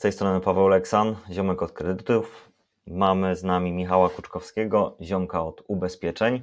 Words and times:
z 0.00 0.02
tej 0.02 0.12
strony 0.12 0.40
Paweł 0.40 0.68
Leksan, 0.68 1.16
ziomek 1.30 1.62
od 1.62 1.72
kredytów. 1.72 2.50
Mamy 2.86 3.36
z 3.36 3.44
nami 3.44 3.72
Michała 3.72 4.08
Kuczkowskiego, 4.08 4.96
ziomka 5.00 5.44
od 5.44 5.62
ubezpieczeń. 5.68 6.42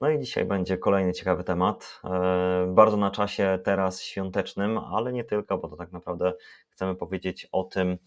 No 0.00 0.10
i 0.10 0.20
dzisiaj 0.20 0.44
będzie 0.44 0.78
kolejny 0.78 1.12
ciekawy 1.12 1.44
temat. 1.44 2.00
E, 2.04 2.66
bardzo 2.74 2.96
na 2.96 3.10
czasie 3.10 3.58
teraz 3.64 4.02
świątecznym, 4.02 4.78
ale 4.78 5.12
nie 5.12 5.24
tylko, 5.24 5.58
bo 5.58 5.68
to 5.68 5.76
tak 5.76 5.92
naprawdę 5.92 6.32
chcemy 6.70 6.94
powiedzieć 6.94 7.48
o 7.52 7.64
tym, 7.64 7.98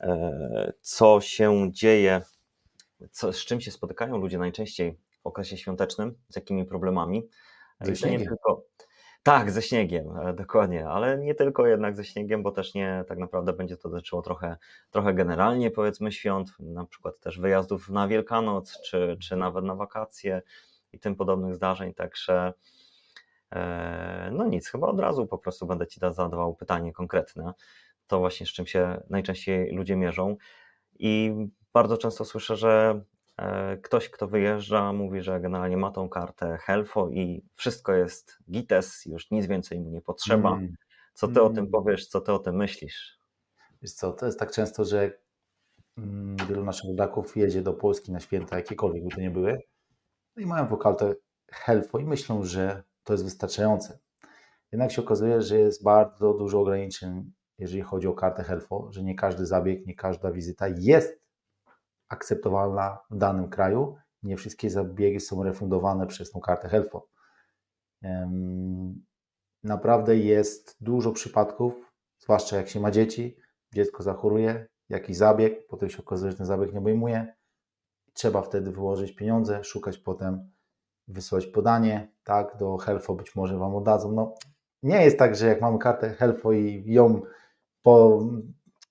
e, 0.00 0.72
co 0.80 1.20
się 1.20 1.72
dzieje, 1.72 2.22
co, 3.10 3.32
z 3.32 3.44
czym 3.44 3.60
się 3.60 3.70
spotykają 3.70 4.16
ludzie 4.16 4.38
najczęściej 4.38 4.98
w 5.22 5.26
okresie 5.26 5.56
świątecznym, 5.56 6.14
z 6.28 6.36
jakimi 6.36 6.64
problemami. 6.64 7.28
Ze 7.80 8.10
nie 8.10 8.18
tylko, 8.18 8.64
tak, 9.22 9.50
ze 9.50 9.62
śniegiem, 9.62 10.16
e, 10.16 10.32
dokładnie, 10.32 10.88
ale 10.88 11.18
nie 11.18 11.34
tylko 11.34 11.66
jednak 11.66 11.96
ze 11.96 12.04
śniegiem, 12.04 12.42
bo 12.42 12.52
też 12.52 12.74
nie, 12.74 13.04
tak 13.08 13.18
naprawdę 13.18 13.52
będzie 13.52 13.76
to 13.76 13.88
dotyczyło 13.88 14.22
trochę, 14.22 14.56
trochę 14.90 15.14
generalnie 15.14 15.70
powiedzmy 15.70 16.12
świąt, 16.12 16.52
na 16.60 16.84
przykład 16.84 17.20
też 17.20 17.40
wyjazdów 17.40 17.88
na 17.88 18.08
Wielkanoc, 18.08 18.80
czy, 18.82 19.16
czy 19.20 19.36
nawet 19.36 19.64
na 19.64 19.74
wakacje 19.74 20.42
i 20.92 20.98
tym 20.98 21.16
podobnych 21.16 21.54
zdarzeń, 21.54 21.94
także 21.94 22.52
e, 23.52 24.30
no 24.32 24.46
nic, 24.46 24.68
chyba 24.68 24.86
od 24.86 25.00
razu 25.00 25.26
po 25.26 25.38
prostu 25.38 25.66
będę 25.66 25.86
Ci 25.86 26.00
zadawał 26.00 26.54
pytanie 26.54 26.92
konkretne, 26.92 27.52
to 28.06 28.18
właśnie 28.18 28.46
z 28.46 28.50
czym 28.50 28.66
się 28.66 29.02
najczęściej 29.10 29.72
ludzie 29.72 29.96
mierzą. 29.96 30.36
I 30.98 31.32
bardzo 31.72 31.98
często 31.98 32.24
słyszę, 32.24 32.56
że 32.56 33.02
ktoś, 33.82 34.08
kto 34.10 34.28
wyjeżdża, 34.28 34.92
mówi, 34.92 35.22
że 35.22 35.40
generalnie 35.40 35.76
ma 35.76 35.90
tą 35.90 36.08
kartę 36.08 36.58
Helfo 36.58 37.08
i 37.08 37.44
wszystko 37.54 37.92
jest 37.92 38.38
gites, 38.50 39.06
już 39.06 39.30
nic 39.30 39.46
więcej 39.46 39.80
mu 39.80 39.90
nie 39.90 40.02
potrzeba. 40.02 40.52
Mm. 40.52 40.74
Co 41.14 41.26
ty 41.26 41.40
mm. 41.40 41.44
o 41.44 41.48
tym 41.48 41.58
mm. 41.58 41.70
powiesz, 41.70 42.06
co 42.06 42.20
ty 42.20 42.32
o 42.32 42.38
tym 42.38 42.56
myślisz? 42.56 43.18
Wiesz 43.82 43.92
co, 43.92 44.12
to 44.12 44.26
jest 44.26 44.38
tak 44.38 44.50
często, 44.50 44.84
że 44.84 45.10
mm, 45.98 46.36
wielu 46.48 46.64
naszych 46.64 46.90
rodaków 46.90 47.36
jedzie 47.36 47.62
do 47.62 47.72
Polski 47.72 48.12
na 48.12 48.20
święta, 48.20 48.56
jakiekolwiek 48.56 49.04
by 49.04 49.10
to 49.10 49.20
nie 49.20 49.30
były, 49.30 49.58
no 50.36 50.42
i 50.42 50.46
mają 50.46 50.66
tą 50.66 50.76
kartę 50.76 51.14
Helfo 51.50 51.98
i 51.98 52.04
myślą, 52.04 52.44
że 52.44 52.82
to 53.04 53.12
jest 53.12 53.24
wystarczające. 53.24 53.98
Jednak 54.72 54.92
się 54.92 55.02
okazuje, 55.02 55.42
że 55.42 55.58
jest 55.58 55.84
bardzo 55.84 56.34
dużo 56.34 56.60
ograniczeń, 56.60 57.32
jeżeli 57.58 57.82
chodzi 57.82 58.08
o 58.08 58.14
kartę 58.14 58.44
Helfo, 58.44 58.88
że 58.92 59.02
nie 59.02 59.14
każdy 59.14 59.46
zabieg, 59.46 59.86
nie 59.86 59.94
każda 59.94 60.32
wizyta 60.32 60.66
jest 60.68 61.21
akceptowalna 62.12 62.98
w 63.10 63.16
danym 63.16 63.48
kraju. 63.48 63.96
Nie 64.22 64.36
wszystkie 64.36 64.70
zabiegi 64.70 65.20
są 65.20 65.42
refundowane 65.42 66.06
przez 66.06 66.30
tą 66.30 66.40
kartę 66.40 66.68
Helfo. 66.68 67.08
Naprawdę 69.64 70.16
jest 70.16 70.76
dużo 70.80 71.12
przypadków, 71.12 71.92
zwłaszcza 72.18 72.56
jak 72.56 72.68
się 72.68 72.80
ma 72.80 72.90
dzieci, 72.90 73.36
dziecko 73.74 74.02
zachoruje, 74.02 74.66
jakiś 74.88 75.16
zabieg, 75.16 75.66
potem 75.66 75.90
się 75.90 75.98
okazuje, 75.98 76.30
że 76.30 76.36
ten 76.36 76.46
zabieg 76.46 76.72
nie 76.72 76.78
obejmuje. 76.78 77.34
Trzeba 78.12 78.42
wtedy 78.42 78.70
wyłożyć 78.70 79.12
pieniądze, 79.12 79.64
szukać 79.64 79.98
potem, 79.98 80.50
wysłać 81.08 81.46
podanie, 81.46 82.12
tak, 82.24 82.56
do 82.56 82.76
Helfo 82.76 83.14
być 83.14 83.36
może 83.36 83.58
Wam 83.58 83.74
oddadzą. 83.74 84.12
No, 84.12 84.34
nie 84.82 85.04
jest 85.04 85.18
tak, 85.18 85.36
że 85.36 85.46
jak 85.46 85.60
mamy 85.60 85.78
kartę 85.78 86.10
Helfo 86.10 86.52
i 86.52 86.84
ją 86.86 87.22
po, 87.82 88.22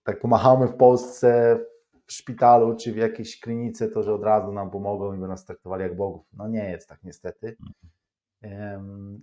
tak 0.04 0.20
pomachamy 0.20 0.68
w 0.68 0.76
Polsce, 0.76 1.60
szpitalu 2.14 2.76
czy 2.76 2.94
w 2.94 2.98
jakiejś 2.98 3.40
klinice, 3.40 3.88
to 3.88 4.04
że 4.04 4.14
od 4.14 4.24
razu 4.24 4.52
nam 4.52 4.72
pomogą 4.72 5.14
i 5.14 5.18
by 5.18 5.28
nas 5.28 5.46
traktowali 5.46 5.84
jak 5.84 5.96
bogów. 5.96 6.26
No 6.34 6.48
nie 6.48 6.72
jest 6.72 6.90
tak 6.90 7.04
niestety. 7.04 7.58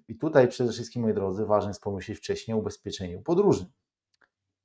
I 0.08 0.16
tutaj 0.16 0.48
przede 0.48 0.72
wszystkim, 0.72 1.02
moi 1.02 1.14
drodzy, 1.14 1.46
ważne 1.46 1.70
jest 1.70 1.82
pomyśleć 1.82 2.18
wcześniej 2.18 2.54
o 2.54 2.58
ubezpieczeniu 2.58 3.22
podróżnym. 3.22 3.70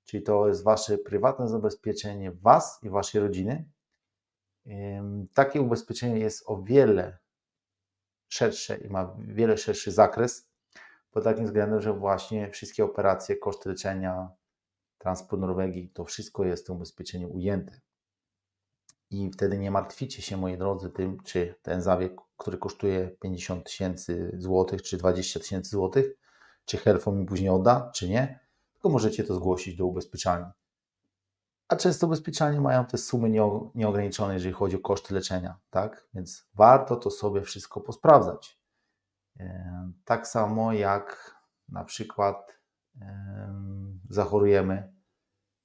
Czyli 0.06 0.24
to 0.24 0.48
jest 0.48 0.64
Wasze 0.64 0.98
prywatne 0.98 1.48
zabezpieczenie 1.48 2.32
Was 2.32 2.80
i 2.84 2.90
Waszej 2.90 3.22
rodziny. 3.22 3.66
Takie 5.34 5.62
ubezpieczenie 5.62 6.20
jest 6.20 6.44
o 6.46 6.64
wiele 6.64 7.18
szersze 8.28 8.78
i 8.78 8.90
ma 8.90 9.16
wiele 9.20 9.58
szerszy 9.58 9.92
zakres, 9.92 10.50
pod 11.12 11.24
takim 11.24 11.46
względem, 11.46 11.82
że 11.82 11.94
właśnie 11.94 12.50
wszystkie 12.50 12.86
operacje, 12.86 13.36
koszty 13.36 13.70
leczenia, 13.70 14.30
transport 14.98 15.42
Norwegii, 15.42 15.90
to 15.90 16.06
wszystko 16.06 16.46
jest 16.46 16.64
w 16.64 16.68
tym 16.68 16.76
ubezpieczeniu 16.76 17.34
ujęte 17.34 17.83
i 19.14 19.32
wtedy 19.32 19.58
nie 19.58 19.72
martwicie 19.72 20.22
się, 20.22 20.38
moi 20.38 20.58
drodzy, 20.58 20.90
tym, 20.90 21.20
czy 21.24 21.56
ten 21.62 21.82
zabieg, 21.82 22.22
który 22.38 22.58
kosztuje 22.58 23.10
50 23.22 23.66
tysięcy 23.66 24.36
złotych, 24.38 24.82
czy 24.82 24.98
20 24.98 25.40
tysięcy 25.40 25.70
złotych, 25.70 26.06
czy 26.66 26.78
Helfo 26.78 27.12
mi 27.12 27.26
później 27.26 27.50
odda, 27.50 27.92
czy 27.94 28.10
nie, 28.10 28.40
tylko 28.74 28.90
możecie 28.90 29.24
to 29.24 29.36
zgłosić 29.36 29.76
do 29.76 29.86
ubezpieczalni. 29.86 30.52
A 31.68 31.76
często 31.76 32.08
ubezpieczalnie 32.08 32.62
mają 32.62 32.86
te 32.86 32.98
sumy 32.98 33.30
nieograniczone, 33.76 34.34
jeżeli 34.34 34.54
chodzi 34.54 34.76
o 34.76 34.80
koszty 34.80 35.14
leczenia, 35.14 35.60
tak? 35.70 36.08
Więc 36.14 36.48
warto 36.54 36.96
to 36.96 37.12
sobie 37.12 37.42
wszystko 37.42 37.82
posprawdzać. 37.82 38.60
Tak 40.06 40.28
samo 40.28 40.74
jak 40.74 41.36
na 41.70 41.84
przykład 41.84 42.60
zachorujemy 44.10 44.94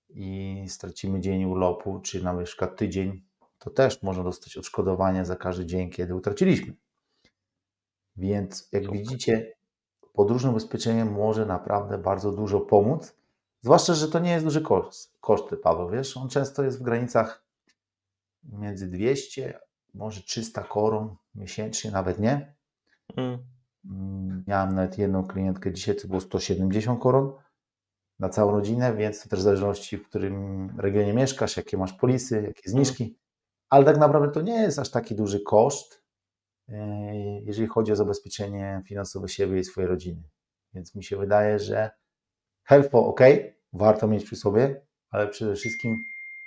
i 0.08 0.64
stracimy 0.69 1.20
dzień 1.20 1.44
urlopu, 1.44 2.00
czy 2.00 2.25
na 2.25 2.44
przykład 2.44 2.76
tydzień 2.76 3.27
to 3.58 3.70
też 3.70 4.02
można 4.02 4.24
dostać 4.24 4.56
odszkodowanie 4.56 5.24
za 5.24 5.36
każdy 5.36 5.66
dzień, 5.66 5.91
kiedy 5.91 6.14
utraciliśmy. 6.14 6.74
Więc 8.16 8.69
jak 8.72 8.92
widzicie, 8.92 9.52
podróżne 10.12 10.50
ubezpieczenie 10.50 11.04
może 11.04 11.46
naprawdę 11.46 11.98
bardzo 11.98 12.32
dużo 12.32 12.60
pomóc, 12.60 13.16
zwłaszcza, 13.62 13.94
że 13.94 14.08
to 14.08 14.19
nie 14.19 14.30
jest 14.30 14.44
duży 14.44 14.62
koszt, 14.62 15.19
koszty, 15.20 15.56
Paweł, 15.56 15.91
wiesz, 15.91 16.16
on 16.16 16.28
często 16.28 16.62
jest 16.62 16.78
w 16.78 16.82
granicach 16.82 17.44
między 18.42 18.88
200, 18.88 19.60
może 19.94 20.22
300 20.22 20.62
koron 20.62 21.16
miesięcznie, 21.34 21.90
nawet 21.90 22.19
nie. 22.19 22.54
Mm. 23.16 23.38
mm. 23.84 24.44
Miałem 24.46 24.75
nawet 24.75 24.98
jedną 24.98 25.25
klientkę 25.26 25.72
dzisiaj, 25.72 25.96
to 25.96 26.08
było 26.08 26.20
170 26.20 27.00
koron 27.00 27.32
na 28.19 28.28
całą 28.28 28.52
rodzinę, 28.52 28.96
więc 28.96 29.22
to 29.22 29.28
też 29.28 29.38
w 29.38 29.42
zależności, 29.42 29.96
w 29.96 30.08
którym 30.08 30.70
regionie 30.80 31.12
mieszkasz, 31.14 31.56
jakie 31.56 31.76
masz 31.76 31.92
polisy, 31.92 32.34
jakie 32.34 32.62
mm. 32.66 32.84
zniżki 32.84 33.19
ale 33.70 33.84
tak 33.84 33.98
naprawdę 33.98 34.30
to 34.30 34.40
nie 34.40 34.62
jest 34.62 34.78
aż 34.78 34.90
taki 34.90 35.14
duży 35.14 35.40
koszt, 35.40 36.02
e, 36.68 37.40
jeżeli 37.40 37.68
chodzi 37.68 37.92
o 37.92 37.96
zabezpieczenie 37.96 38.82
finansowe 38.86 39.28
siebie 39.28 39.58
i 39.58 39.64
swojej 39.64 39.88
rodziny. 39.88 40.22
Więc 40.74 40.94
mi 40.94 41.04
się 41.04 41.16
wydaje, 41.16 41.58
że 41.58 41.90
Helfo 42.64 43.06
ok, 43.06 43.20
warto 43.72 44.08
mieć 44.08 44.24
przy 44.24 44.36
sobie, 44.36 44.86
ale 45.10 45.28
przede 45.28 45.54
wszystkim 45.54 45.96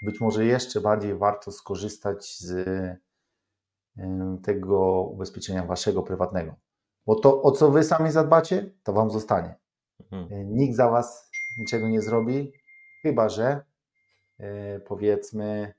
być 0.01 0.19
może 0.21 0.45
jeszcze 0.45 0.81
bardziej 0.81 1.15
warto 1.15 1.51
skorzystać 1.51 2.37
z 2.39 2.51
e, 2.51 2.97
tego 4.43 5.01
ubezpieczenia 5.01 5.65
waszego 5.65 6.03
prywatnego. 6.03 6.55
Bo 7.05 7.15
to, 7.15 7.41
o 7.41 7.51
co 7.51 7.71
wy 7.71 7.83
sami 7.83 8.11
zadbacie, 8.11 8.71
to 8.83 8.93
wam 8.93 9.11
zostanie. 9.11 9.55
Mhm. 9.99 10.33
E, 10.33 10.45
nikt 10.45 10.75
za 10.75 10.89
was 10.89 11.31
niczego 11.57 11.89
nie 11.89 12.01
zrobi, 12.01 12.53
chyba 13.01 13.29
że 13.29 13.65
powiedzmy 14.85 15.73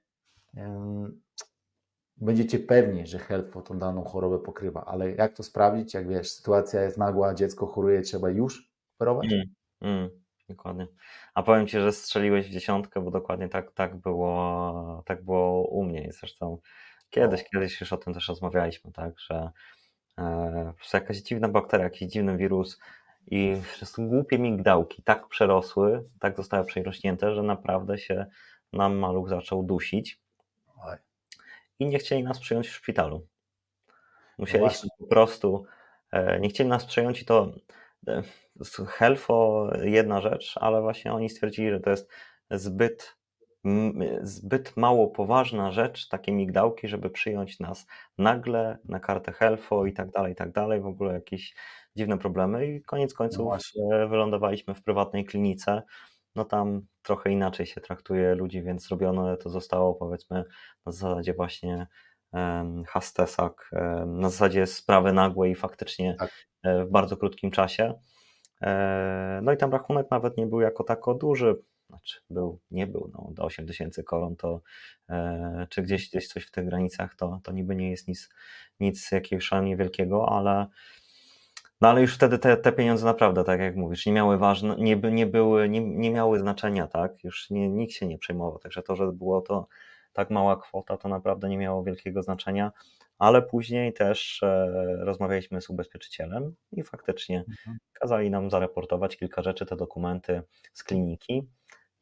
będziecie 2.17 2.59
pewni, 2.59 3.07
że 3.07 3.19
Helfo 3.19 3.63
tą 3.63 3.79
daną 3.79 4.05
chorobę 4.05 4.39
pokrywa, 4.39 4.85
ale 4.85 5.11
jak 5.11 5.37
to 5.37 5.43
sprawdzić, 5.43 5.95
jak 5.95 6.09
wiesz, 6.09 6.31
sytuacja 6.31 6.83
jest 6.83 6.99
nagła, 6.99 7.35
dziecko 7.35 7.67
choruje, 7.67 8.03
trzeba 8.03 8.31
już 8.31 8.71
operować? 8.97 9.33
Mm, 9.33 9.47
mm, 9.81 10.11
dokładnie. 10.49 10.87
A 11.35 11.43
powiem 11.43 11.67
Ci, 11.67 11.81
że 11.81 11.93
strzeliłeś 11.93 12.47
w 12.47 12.51
dziesiątkę, 12.51 13.01
bo 13.01 13.11
dokładnie 13.11 13.49
tak, 13.49 13.73
tak, 13.73 13.97
było, 13.97 15.03
tak 15.07 15.25
było 15.25 15.69
u 15.69 15.85
mnie. 15.85 16.11
Zresztą 16.13 16.59
kiedyś, 17.11 17.45
kiedyś 17.45 17.81
już 17.81 17.93
o 17.93 17.97
tym 17.97 18.15
też 18.15 18.29
rozmawialiśmy, 18.29 18.93
tak, 18.93 19.21
że 19.21 19.51
e, 20.19 20.73
jakaś 20.95 21.17
dziwna 21.17 21.49
bakteria, 21.49 21.85
jakiś 21.85 22.09
dziwny 22.09 22.37
wirus 22.37 22.81
i 23.27 23.57
prostu 23.77 24.09
głupie 24.09 24.39
migdałki 24.39 25.03
tak 25.03 25.29
przerosły, 25.29 26.05
tak 26.21 26.37
zostały 26.37 26.65
przerośnięte, 26.65 27.35
że 27.35 27.43
naprawdę 27.43 27.99
się 27.99 28.27
nam 28.73 28.97
maluch 28.97 29.29
zaczął 29.29 29.63
dusić 29.63 30.23
i 31.79 31.87
nie 31.87 31.99
chcieli 31.99 32.23
nas 32.23 32.39
przyjąć 32.39 32.69
w 32.69 32.75
szpitalu. 32.75 33.27
Musieliśmy 34.39 34.89
no 35.01 35.07
po 35.07 35.11
prostu, 35.15 35.65
e, 36.11 36.41
nie 36.41 36.49
chcieli 36.49 36.71
nas 36.71 36.85
przyjąć 36.85 37.23
i 37.23 37.25
to 37.25 37.53
e, 38.09 38.23
Helfo 38.87 39.71
jedna 39.83 40.21
rzecz, 40.21 40.55
ale 40.61 40.81
właśnie 40.81 41.13
oni 41.13 41.31
stwierdzili, 41.31 41.71
że 41.71 41.81
to 41.81 41.91
jest 41.91 42.09
zbyt, 42.51 43.17
zbyt 44.23 44.77
mało 44.77 45.09
poważna 45.09 45.73
rzecz, 45.73 46.09
takie 46.09 46.33
migdałki, 46.33 46.89
żeby 46.89 47.11
przyjąć 47.11 47.61
nas 47.61 47.87
nagle 48.19 48.79
na 48.85 49.01
kartę 49.01 49.33
Helfo 49.33 49.87
i 49.87 49.93
tak 49.93 50.11
dalej, 50.11 50.33
i 50.33 50.37
tak 50.37 50.53
dalej, 50.53 50.81
w 50.81 50.87
ogóle 50.87 51.15
jakieś 51.15 51.55
dziwne 51.97 52.19
problemy 52.19 52.67
i 52.67 52.83
koniec 52.83 53.15
końców 53.15 53.49
no 53.77 54.09
wylądowaliśmy 54.09 54.75
w 54.75 54.83
prywatnej 54.83 55.25
klinice, 55.25 55.83
no 56.35 56.45
tam 56.45 56.87
trochę 57.03 57.31
inaczej 57.31 57.67
się 57.67 57.81
traktuje 57.81 58.35
ludzi, 58.35 58.63
więc 58.63 58.87
zrobione 58.87 59.37
to 59.37 59.51
zostało 59.51 59.95
powiedzmy 59.95 60.45
na 60.87 60.93
zasadzie 60.93 61.35
właśnie 61.35 61.87
hastesak, 62.87 63.71
na 64.07 64.31
zasadzie 64.31 64.67
sprawy 64.67 65.13
nagłej 65.13 65.53
i 65.53 65.55
faktycznie 65.55 66.17
tak. 66.19 66.31
E, 66.63 66.85
w 66.85 66.91
bardzo 66.91 67.17
krótkim 67.17 67.51
czasie. 67.51 67.95
E, 68.63 69.41
no 69.43 69.53
i 69.53 69.57
tam 69.57 69.73
rachunek 69.73 70.11
nawet 70.11 70.37
nie 70.37 70.47
był 70.47 70.61
jako 70.61 70.85
tako 70.85 71.15
duży, 71.15 71.55
znaczy 71.89 72.21
był, 72.31 72.61
nie 72.71 72.87
był, 72.87 73.11
no, 73.15 73.31
do 73.35 73.45
8 73.45 73.67
tysięcy 73.67 74.05
koron 74.05 74.37
to 74.37 74.63
e, 75.09 75.67
czy 75.71 75.83
gdzieś, 75.83 76.11
gdzieś 76.11 76.29
coś 76.29 76.45
w 76.45 76.51
tych 76.51 76.65
granicach, 76.65 77.17
to, 77.17 77.41
to 77.45 77.53
niby 77.53 77.77
nie 77.77 77.91
jest 77.91 78.09
nic, 78.09 78.29
nic 78.81 79.11
jakiegoś 79.11 79.45
szalenie 79.45 79.77
wielkiego, 79.77 80.29
ale 80.29 80.67
no 81.83 81.89
ale 81.89 82.01
już 82.01 82.15
wtedy 82.15 82.39
te, 82.39 82.57
te 82.57 82.73
pieniądze 82.73 83.05
naprawdę, 83.07 83.45
tak 83.45 83.61
jak 83.61 83.77
mówisz, 83.77 84.07
nie 84.07 84.13
miały 84.13 84.39
ważne, 84.39 84.77
nie, 84.79 84.97
nie 84.97 85.27
były, 85.27 85.69
nie, 85.69 85.81
nie 85.81 86.11
miały 86.11 86.39
znaczenia, 86.39 86.87
tak? 86.87 87.25
Już 87.25 87.51
nie, 87.51 87.69
nikt 87.69 87.93
się 87.93 88.07
nie 88.07 88.19
przejmował, 88.19 88.59
także 88.59 88.83
to, 88.83 88.97
że 88.97 89.13
było 89.13 89.41
to 89.41 89.67
tak 90.13 90.31
mała 90.31 90.57
kwota, 90.57 90.97
to 90.97 91.09
naprawdę 91.09 91.49
nie 91.49 91.59
miało 91.59 91.85
wielkiego 91.85 92.23
znaczenia, 92.23 92.73
ale 93.19 93.43
później 93.43 93.93
też 93.93 94.43
e, 94.43 94.73
rozmawialiśmy 95.01 95.61
z 95.61 95.71
ubezpieczycielem 95.71 96.55
i 96.73 96.83
faktycznie 96.83 97.45
Mhm. 97.49 97.79
kazali 97.93 98.31
nam 98.31 98.51
zareportować 98.51 99.17
kilka 99.17 99.43
rzeczy, 99.43 99.67
te 99.67 99.77
dokumenty 99.77 100.43
z 100.73 100.85
kliniki 100.85 101.49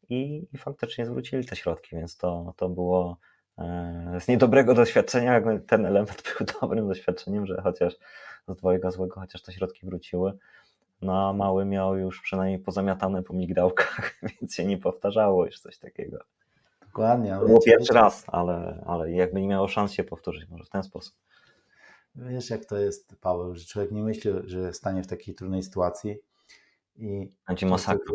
i, 0.08 0.46
i 0.52 0.58
faktycznie 0.58 1.06
zwrócili 1.06 1.46
te 1.46 1.56
środki, 1.56 1.96
więc 1.96 2.16
to, 2.16 2.54
to 2.56 2.68
było 2.68 3.18
e, 3.58 4.16
z 4.20 4.28
niedobrego 4.28 4.74
doświadczenia, 4.74 5.42
ten 5.66 5.86
element 5.86 6.22
był 6.38 6.46
dobrym 6.60 6.88
doświadczeniem, 6.88 7.46
że 7.46 7.60
chociaż 7.62 7.94
z 8.54 8.58
dwojga 8.58 8.90
złego, 8.90 9.20
chociaż 9.20 9.42
te 9.42 9.52
środki 9.52 9.86
wróciły. 9.86 10.38
No 11.02 11.28
a 11.28 11.32
mały 11.32 11.64
miał 11.64 11.96
już 11.96 12.20
przynajmniej 12.20 12.58
pozamiatane 12.58 13.22
po 13.22 13.34
migdałkach, 13.34 14.14
więc 14.40 14.54
się 14.54 14.64
nie 14.64 14.78
powtarzało 14.78 15.46
już 15.46 15.60
coś 15.60 15.78
takiego. 15.78 16.18
Dokładnie. 16.80 17.36
było 17.46 17.62
pierwszy 17.62 17.92
raz, 17.94 18.24
ale, 18.26 18.84
ale 18.86 19.12
jakby 19.12 19.40
nie 19.40 19.48
miało 19.48 19.68
szans 19.68 19.92
się 19.92 20.04
powtórzyć, 20.04 20.48
może 20.48 20.64
w 20.64 20.70
ten 20.70 20.82
sposób. 20.82 21.14
Wiesz, 22.14 22.50
jak 22.50 22.64
to 22.64 22.76
jest, 22.76 23.16
Paweł, 23.20 23.54
że 23.54 23.64
człowiek 23.64 23.92
nie 23.92 24.02
myśli, 24.02 24.30
że 24.44 24.72
stanie 24.72 25.02
w 25.02 25.06
takiej 25.06 25.34
trudnej 25.34 25.62
sytuacji 25.62 26.18
i 26.96 27.28
Będzie 27.48 27.66
masakra. 27.66 28.14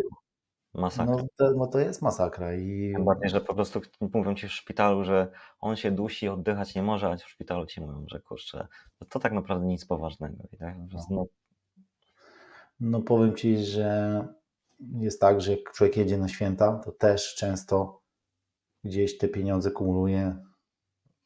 Masakra. 0.75 1.15
no 1.15 1.27
to, 1.35 1.51
no 1.57 1.67
to 1.67 1.79
jest 1.79 2.01
masakra 2.01 2.53
i 2.53 2.91
Tym 2.95 3.05
bardziej, 3.05 3.29
że 3.29 3.41
po 3.41 3.53
prostu 3.55 3.81
mówią 4.13 4.35
ci 4.35 4.47
w 4.47 4.51
szpitalu, 4.51 5.03
że 5.03 5.31
on 5.59 5.75
się 5.75 5.91
dusi, 5.91 6.27
oddychać 6.27 6.75
nie 6.75 6.83
może, 6.83 7.07
a 7.07 7.17
w 7.17 7.29
szpitalu 7.29 7.65
ci 7.65 7.81
mówią, 7.81 8.05
że 8.07 8.19
kurczę, 8.19 8.67
to, 8.99 9.05
to 9.05 9.19
tak 9.19 9.33
naprawdę 9.33 9.65
nic 9.65 9.85
poważnego. 9.85 10.43
I 10.51 10.57
tak 10.57 10.75
prostu, 10.89 11.13
no, 11.13 11.25
no 12.79 13.01
powiem 13.01 13.35
Ci, 13.35 13.57
że 13.57 14.27
jest 14.79 15.21
tak, 15.21 15.41
że 15.41 15.51
jak 15.51 15.71
człowiek 15.71 15.97
jedzie 15.97 16.17
na 16.17 16.27
święta, 16.27 16.81
to 16.85 16.91
też 16.91 17.35
często 17.35 18.01
gdzieś 18.83 19.17
te 19.17 19.27
pieniądze 19.27 19.71
kumuluje, 19.71 20.35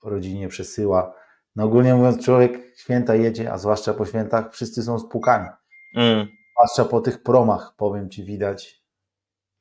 rodzinie 0.04 0.48
przesyła. 0.48 1.14
No 1.56 1.64
ogólnie 1.64 1.96
mówiąc, 1.96 2.26
człowiek 2.26 2.78
święta 2.78 3.16
jedzie, 3.16 3.52
a 3.52 3.58
zwłaszcza 3.58 3.94
po 3.94 4.06
świętach, 4.06 4.54
wszyscy 4.54 4.84
są 4.84 5.00
spłukani. 5.00 5.50
mm, 5.96 6.28
Zwłaszcza 6.56 6.86
po 6.86 7.02
tych 7.02 7.24
promach, 7.24 7.74
powiem 7.78 8.10
Ci, 8.10 8.24
widać, 8.24 8.79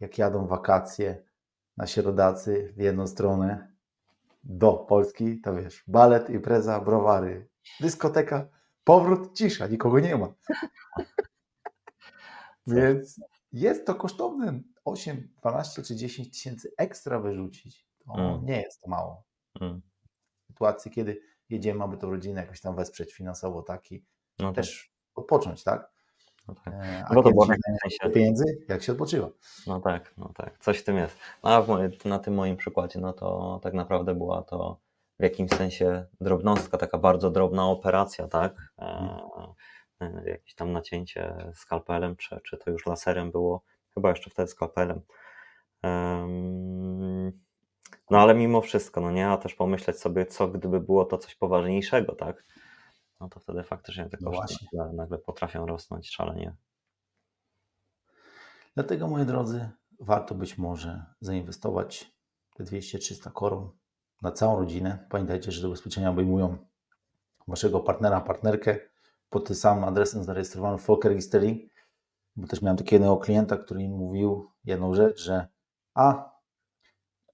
jak 0.01 0.19
jadą 0.19 0.47
wakacje 0.47 1.23
na 1.77 1.87
środacy 1.87 2.73
w 2.77 2.81
jedną 2.81 3.07
stronę 3.07 3.73
do 4.45 4.73
Polski, 4.73 5.41
to 5.41 5.55
wiesz, 5.55 5.85
balet, 5.87 6.31
impreza, 6.31 6.81
browary, 6.81 7.49
dyskoteka, 7.81 8.49
powrót, 8.85 9.37
cisza, 9.37 9.67
nikogo 9.67 10.01
nie 10.01 10.17
ma. 10.17 10.29
Więc 12.67 13.21
jest 13.53 13.87
to 13.87 13.95
kosztowne. 13.95 14.61
8, 14.85 15.29
12 15.41 15.83
czy 15.83 15.97
10 15.97 16.31
tysięcy 16.31 16.73
ekstra 16.79 17.21
wyrzucić. 17.21 17.89
To 18.07 18.15
Mm. 18.19 18.45
nie 18.45 18.63
jest 18.63 18.81
to 18.81 18.91
mało. 18.91 19.25
mm, 19.61 19.81
W 20.45 20.47
sytuacji, 20.53 20.91
kiedy 20.91 21.21
jedziemy, 21.49 21.85
aby 21.85 21.97
tą 21.97 22.11
rodzinę 22.11 22.41
jakoś 22.41 22.61
tam 22.61 22.77
wesprzeć 22.77 23.15
finansowo, 23.15 23.63
tak 23.63 23.93
i 23.93 24.07
no 24.39 24.53
też, 24.53 24.67
też 24.67 24.93
odpocząć, 25.15 25.65
tak? 25.65 25.91
No 26.49 26.55
tak. 26.65 26.75
E, 26.75 27.05
A 27.09 27.09
No 27.09 27.15
bo 27.15 27.23
to 27.23 27.23
kiedy 27.23 27.35
było 27.35 27.47
sensie, 27.47 28.15
pieniędzy, 28.15 28.45
jak 28.69 28.83
się 28.83 28.93
odpoczywa. 28.93 29.29
no 29.67 29.81
tak, 29.81 30.15
no 30.19 30.31
tak, 30.35 30.59
coś 30.59 30.79
w 30.79 30.85
tym 30.85 30.97
jest. 30.97 31.19
No, 31.45 31.51
a 31.51 31.63
moje, 31.63 31.91
na 32.05 32.19
tym 32.19 32.35
moim 32.35 32.57
przykładzie, 32.57 33.01
no 33.01 33.13
to 33.13 33.61
tak 33.63 33.75
naprawdę 33.75 34.15
była 34.15 34.43
to 34.43 34.79
w 35.19 35.23
jakimś 35.23 35.51
sensie 35.51 36.07
drobnostka, 36.21 36.79
taka 36.79 36.99
bardzo 36.99 37.31
drobna 37.31 37.67
operacja, 37.67 38.29
tak? 38.29 38.73
E, 38.79 39.19
e, 40.01 40.23
jakieś 40.31 40.55
tam 40.55 40.73
nacięcie 40.73 41.35
skalpelem, 41.55 42.17
czy, 42.17 42.41
czy 42.45 42.57
to 42.59 42.71
już 42.71 42.87
laserem 42.87 43.31
było, 43.31 43.63
chyba 43.95 44.11
jeszcze 44.11 44.31
wtedy 44.31 44.49
skalpelem. 44.49 45.01
Em, 45.83 47.33
No 48.11 48.19
ale 48.19 48.35
mimo 48.35 48.61
wszystko, 48.61 49.01
no 49.01 49.11
nie, 49.11 49.29
a 49.29 49.37
też 49.37 49.55
pomyśleć 49.55 49.99
sobie, 50.01 50.27
co 50.27 50.49
gdyby 50.49 50.81
było 50.81 51.05
to 51.05 51.19
coś 51.19 51.35
poważniejszego, 51.35 52.15
tak? 52.15 52.45
No 53.21 53.29
to 53.29 53.41
wtedy 53.41 53.63
faktycznie 53.63 54.09
te 54.09 54.17
No 54.21 54.31
koszty 54.31 54.41
właśnie. 54.41 54.69
nagle, 54.73 54.93
nagle 54.93 55.19
potrafią 55.19 55.67
rosnąć 55.67 56.11
szalenie. 56.11 56.57
Dlatego, 58.75 59.09
moi 59.09 59.27
drodzy, 59.27 59.71
warto 60.01 60.35
być 60.35 60.59
może 60.59 61.05
zainwestować 61.21 62.13
te 62.55 62.65
200-300 62.65 63.33
koron 63.33 63.71
na 64.23 64.33
całą 64.33 64.59
rodzinę. 64.59 65.07
Pamiętajcie, 65.11 65.53
że 65.53 65.61
te 65.63 65.69
ubezpieczenia 65.69 66.11
obejmują 66.11 66.59
waszego 67.49 67.81
partnera, 67.81 68.21
partnerkę 68.21 68.79
pod 69.31 69.47
tym 69.47 69.57
samym 69.57 69.85
adresem 69.85 70.25
zarejestrowanym 70.25 70.79
w 70.79 70.83
Folker 70.83 71.11
Registry. 71.11 71.69
Bo 72.37 72.47
też 72.47 72.63
miałem 72.63 72.77
takiego 72.77 72.95
jednego 72.95 73.17
klienta, 73.17 73.57
który 73.57 73.81
mi 73.81 73.89
mówił 73.89 74.51
jedną 74.65 74.95
rzecz, 74.95 75.21
że 75.21 75.49
a 75.95 76.39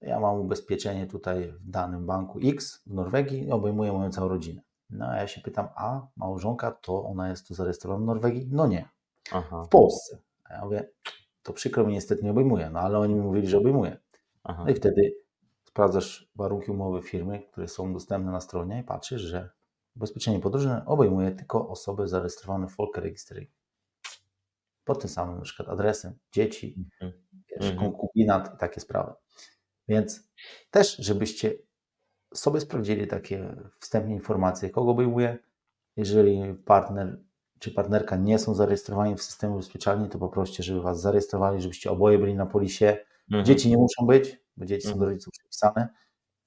ja 0.01 0.19
mam 0.19 0.39
ubezpieczenie 0.39 1.07
tutaj 1.07 1.51
w 1.51 1.69
danym 1.69 2.05
banku 2.05 2.39
X 2.43 2.83
w 2.85 2.93
Norwegii 2.93 3.47
i 3.47 3.51
obejmuje 3.51 3.93
moją 3.93 4.11
całą 4.11 4.27
rodzinę. 4.27 4.61
No 4.95 5.07
a 5.07 5.15
ja 5.17 5.27
się 5.27 5.41
pytam, 5.41 5.67
a 5.75 6.07
małżonka 6.15 6.71
to 6.71 7.03
ona 7.05 7.29
jest 7.29 7.47
tu 7.47 7.53
zarejestrowana 7.53 8.03
w 8.03 8.05
Norwegii? 8.05 8.47
No 8.51 8.67
nie, 8.67 8.89
Aha, 9.31 9.63
w 9.63 9.69
Polsce. 9.69 10.17
A 10.43 10.53
ja 10.53 10.65
mówię, 10.65 10.89
to 11.43 11.53
przykro 11.53 11.83
mi 11.87 11.93
niestety 11.93 12.23
nie 12.23 12.31
obejmuje, 12.31 12.69
no 12.69 12.79
ale 12.79 12.99
oni 12.99 13.15
mi 13.15 13.21
mówili, 13.21 13.47
że 13.47 13.57
obejmuje. 13.57 13.97
aha. 14.43 14.63
No 14.65 14.71
i 14.71 14.75
wtedy 14.75 15.15
sprawdzasz 15.63 16.31
warunki 16.35 16.71
umowy 16.71 17.01
firmy, 17.01 17.39
które 17.51 17.67
są 17.67 17.93
dostępne 17.93 18.31
na 18.31 18.41
stronie 18.41 18.79
i 18.79 18.83
patrzysz, 18.83 19.21
że 19.21 19.49
ubezpieczenie 19.95 20.39
podróżne 20.39 20.85
obejmuje 20.85 21.31
tylko 21.31 21.69
osoby 21.69 22.07
zarejestrowane 22.07 22.67
w 22.67 22.71
Folker 22.71 23.03
Registry. 23.03 23.47
Pod 24.83 24.99
tym 25.01 25.09
samym 25.09 25.35
na 25.35 25.41
przykład 25.41 25.69
adresem, 25.69 26.17
dzieci, 26.31 26.75
Mhm. 27.01 27.23
wiesz, 27.51 27.71
Mhm. 27.71 27.77
konkubinat 27.91 28.53
i 28.55 28.57
takie 28.57 28.81
sprawy. 28.81 29.13
Więc 29.87 30.29
też, 30.71 30.97
żebyście 30.97 31.53
sobie 32.37 32.59
sprawdzili 32.59 33.07
takie 33.07 33.55
wstępne 33.79 34.13
informacje, 34.13 34.69
kogo 34.69 34.91
obejmuje. 34.91 35.37
Jeżeli 35.97 36.53
partner 36.53 37.19
czy 37.59 37.71
partnerka 37.71 38.15
nie 38.15 38.39
są 38.39 38.53
zarejestrowani 38.53 39.15
w 39.15 39.23
systemie 39.23 39.53
ubezpieczalni, 39.53 40.09
to 40.09 40.19
poproście, 40.19 40.63
żeby 40.63 40.81
Was 40.81 41.01
zarejestrowali, 41.01 41.61
żebyście 41.61 41.91
oboje 41.91 42.19
byli 42.19 42.35
na 42.35 42.45
polisie. 42.45 42.97
Mhm. 43.31 43.45
Dzieci 43.45 43.69
nie 43.69 43.77
muszą 43.77 44.05
być, 44.05 44.37
bo 44.57 44.65
dzieci 44.65 44.83
są 44.83 44.89
Mhm. 44.89 44.99
do 44.99 45.05
rodziców 45.05 45.31
przypisane, 45.31 45.89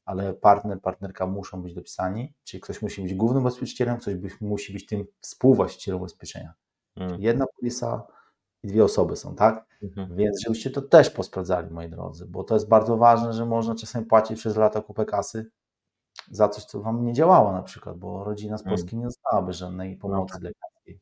ale 0.04 0.34
partner, 0.34 0.80
partnerka 0.80 1.26
muszą 1.26 1.62
być 1.62 1.74
dopisani, 1.74 2.34
czyli 2.44 2.60
ktoś 2.60 2.82
musi 2.82 3.02
być 3.02 3.14
głównym 3.14 3.42
ubezpieczycielem, 3.42 3.98
ktoś 3.98 4.14
by, 4.14 4.28
musi 4.40 4.72
być 4.72 4.86
tym 4.86 5.06
współwłaścicielem 5.20 6.00
ubezpieczenia. 6.00 6.54
Mhm. 6.96 7.22
Jedna 7.22 7.46
polisa 7.46 8.06
i 8.62 8.68
dwie 8.68 8.84
osoby 8.84 9.16
są, 9.16 9.34
tak? 9.34 9.66
Mhm. 9.82 10.16
Więc 10.16 10.42
żebyście 10.44 10.70
to 10.70 10.82
też 10.82 11.10
posprawdzali, 11.10 11.70
moi 11.70 11.88
drodzy, 11.88 12.26
bo 12.26 12.44
to 12.44 12.54
jest 12.54 12.68
bardzo 12.68 12.96
ważne, 12.96 13.32
że 13.32 13.46
można 13.46 13.74
czasem 13.74 14.04
płacić 14.04 14.38
przez 14.38 14.56
lata 14.56 14.80
kupę 14.80 15.04
kasy 15.04 15.50
za 16.30 16.48
coś, 16.48 16.64
co 16.64 16.80
wam 16.80 17.04
nie 17.04 17.12
działało 17.12 17.52
na 17.52 17.62
przykład, 17.62 17.98
bo 17.98 18.24
rodzina 18.24 18.58
z 18.58 18.60
Mm. 18.62 18.70
Polski 18.70 18.96
nie 18.96 19.04
dostałaby 19.04 19.52
żadnej 19.52 19.96
pomocy 19.96 20.32
tak. 20.34 20.42
lekarskiej. 20.42 21.00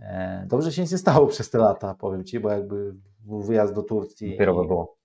E, 0.00 0.44
Dobrze 0.48 0.72
się 0.72 0.82
nie 0.82 0.88
stało 0.88 1.26
przez 1.26 1.50
te 1.50 1.58
lata, 1.58 1.94
powiem 1.94 2.24
Ci, 2.24 2.40
bo 2.40 2.50
jakby 2.50 2.94
był 3.20 3.42
wyjazd 3.42 3.74
do 3.74 3.82
Turcji 3.82 4.30
Dopiero 4.30 4.54
by 4.54 4.66
było. 4.66 4.96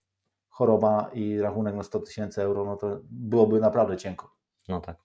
choroba 0.49 1.09
i 1.13 1.39
rachunek 1.39 1.75
na 1.75 1.83
100 1.83 1.99
tysięcy 1.99 2.41
euro, 2.41 2.65
no 2.65 2.75
to 2.77 2.99
byłoby 3.03 3.59
naprawdę 3.59 3.97
cienko. 3.97 4.29
No 4.67 4.81
tak. 4.81 4.97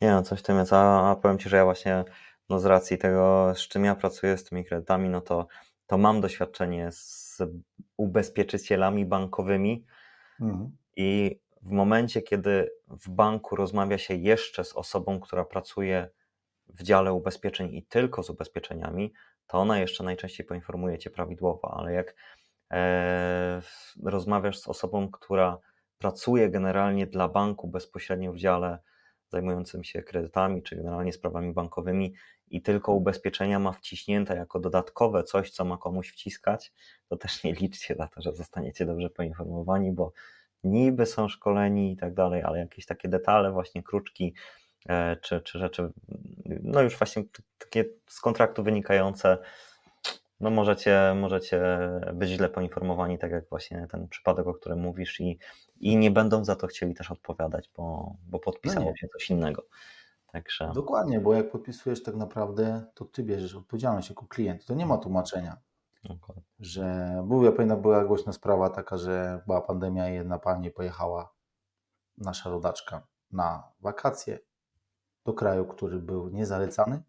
Nie 0.00 0.10
no, 0.10 0.22
coś 0.22 0.40
w 0.40 0.42
tym 0.42 0.58
jest, 0.58 0.72
a, 0.72 1.10
a 1.10 1.16
powiem 1.16 1.38
Ci, 1.38 1.48
że 1.48 1.56
ja 1.56 1.64
właśnie 1.64 2.04
no 2.48 2.58
z 2.60 2.64
racji 2.64 2.98
tego, 2.98 3.52
z 3.54 3.58
czym 3.58 3.84
ja 3.84 3.94
pracuję, 3.94 4.36
z 4.38 4.44
tymi 4.44 4.64
kredytami, 4.64 5.08
no 5.08 5.20
to, 5.20 5.46
to 5.86 5.98
mam 5.98 6.20
doświadczenie 6.20 6.88
z 6.92 7.42
ubezpieczycielami 7.96 9.06
bankowymi 9.06 9.84
Mhm. 10.40 10.76
i 10.96 11.40
w 11.66 11.70
momencie, 11.70 12.22
kiedy 12.22 12.70
w 12.88 13.10
banku 13.10 13.56
rozmawia 13.56 13.98
się 13.98 14.14
jeszcze 14.14 14.64
z 14.64 14.72
osobą, 14.72 15.20
która 15.20 15.44
pracuje 15.44 16.08
w 16.68 16.82
dziale 16.82 17.12
ubezpieczeń 17.12 17.74
i 17.74 17.82
tylko 17.82 18.22
z 18.22 18.30
ubezpieczeniami, 18.30 19.12
to 19.46 19.58
ona 19.58 19.78
jeszcze 19.78 20.04
najczęściej 20.04 20.46
poinformuje 20.46 20.98
Cię 20.98 21.10
prawidłowo, 21.10 21.74
ale 21.76 21.92
jak 21.92 22.14
e, 22.70 23.62
rozmawiasz 24.04 24.58
z 24.58 24.68
osobą, 24.68 25.10
która 25.10 25.58
pracuje 25.98 26.50
generalnie 26.50 27.06
dla 27.06 27.28
banku 27.28 27.68
bezpośrednio 27.68 28.32
w 28.32 28.36
dziale 28.36 28.78
zajmującym 29.28 29.84
się 29.84 30.02
kredytami 30.02 30.62
czy 30.62 30.76
generalnie 30.76 31.12
sprawami 31.12 31.52
bankowymi 31.52 32.14
i 32.48 32.62
tylko 32.62 32.92
ubezpieczenia 32.92 33.58
ma 33.58 33.72
wciśnięte 33.72 34.36
jako 34.36 34.60
dodatkowe 34.60 35.24
coś, 35.24 35.50
co 35.50 35.64
ma 35.64 35.78
komuś 35.78 36.10
wciskać, 36.10 36.72
to 37.08 37.16
też 37.16 37.44
nie 37.44 37.52
liczcie 37.52 37.94
na 37.94 38.06
to, 38.08 38.22
że 38.22 38.32
zostaniecie 38.32 38.86
dobrze 38.86 39.10
poinformowani, 39.10 39.92
bo 39.92 40.12
niby 40.64 41.06
są 41.06 41.28
szkoleni 41.28 41.92
i 41.92 41.96
tak 41.96 42.14
dalej, 42.14 42.42
ale 42.42 42.58
jakieś 42.58 42.86
takie 42.86 43.08
detale, 43.08 43.52
właśnie 43.52 43.82
kruczki, 43.82 44.34
e, 44.88 45.16
czy, 45.16 45.40
czy 45.40 45.58
rzeczy, 45.58 45.92
no 46.62 46.82
już 46.82 46.98
właśnie 46.98 47.24
takie 47.58 47.84
z 48.06 48.20
kontraktu 48.20 48.62
wynikające, 48.62 49.38
No 50.40 50.50
możecie, 50.50 51.14
możecie 51.16 51.60
być 52.14 52.30
źle 52.30 52.48
poinformowani, 52.48 53.18
tak 53.18 53.30
jak 53.30 53.48
właśnie 53.48 53.86
ten 53.90 54.08
przypadek, 54.08 54.46
o 54.46 54.54
którym 54.54 54.80
mówisz 54.80 55.20
i, 55.20 55.38
i 55.80 55.96
nie 55.96 56.10
będą 56.10 56.44
za 56.44 56.56
to 56.56 56.66
chcieli 56.66 56.94
też 56.94 57.10
odpowiadać, 57.10 57.70
bo, 57.76 58.14
bo 58.26 58.38
podpisało 58.38 58.90
No 58.90 58.96
się 58.96 59.08
coś 59.08 59.30
innego. 59.30 59.62
Także 60.32 60.70
Dokładnie, 60.74 61.20
bo 61.20 61.34
jak 61.34 61.50
podpisujesz 61.50 62.02
tak 62.02 62.16
naprawdę, 62.16 62.84
to 62.94 63.04
ty 63.04 63.22
bierzesz 63.22 63.54
odpowiedzialność 63.54 64.08
jako 64.08 64.26
klient. 64.26 64.66
To 64.66 64.74
nie 64.74 64.86
ma 64.86 64.98
tłumaczenia, 64.98 65.56
dokładnie. 66.04 66.42
że 66.58 67.16
był, 67.24 67.44
ja 67.44 67.52
pamiętam, 67.52 67.82
była 67.82 68.04
głośna 68.04 68.32
sprawa 68.32 68.70
taka, 68.70 68.98
że 68.98 69.42
była 69.46 69.60
pandemia 69.60 70.10
i 70.10 70.14
jedna 70.14 70.38
pani 70.38 70.70
pojechała, 70.70 71.34
nasza 72.18 72.50
rodaczka, 72.50 73.06
na 73.32 73.72
wakacje 73.80 74.38
do 75.24 75.32
kraju, 75.32 75.66
który 75.66 75.98
był 75.98 76.28
niezalecany. 76.28 77.02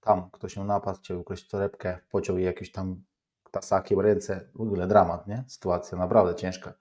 Tam 0.00 0.30
ktoś 0.30 0.56
ją 0.56 0.64
napadł, 0.64 0.98
chciał 0.98 1.20
ukraść 1.20 1.48
torebkę, 1.48 1.98
pociął 2.10 2.38
jej 2.38 2.46
jakimś 2.46 2.72
tam 2.72 3.04
tasakiem 3.50 4.00
ręce. 4.00 4.50
W 4.54 4.60
ogóle 4.60 4.86
dramat, 4.86 5.26
nie? 5.26 5.44
Sytuacja 5.48 5.98
naprawdę 5.98 6.34
ciężka. 6.34 6.74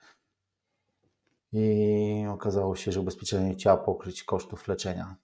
I 1.51 2.25
okazało 2.29 2.75
się, 2.75 2.91
że 2.91 2.99
ubezpieczenie 3.01 3.49
nie 3.49 3.55
chciało 3.55 3.77
pokryć 3.77 4.23
kosztów 4.23 4.67
leczenia. 4.67 5.15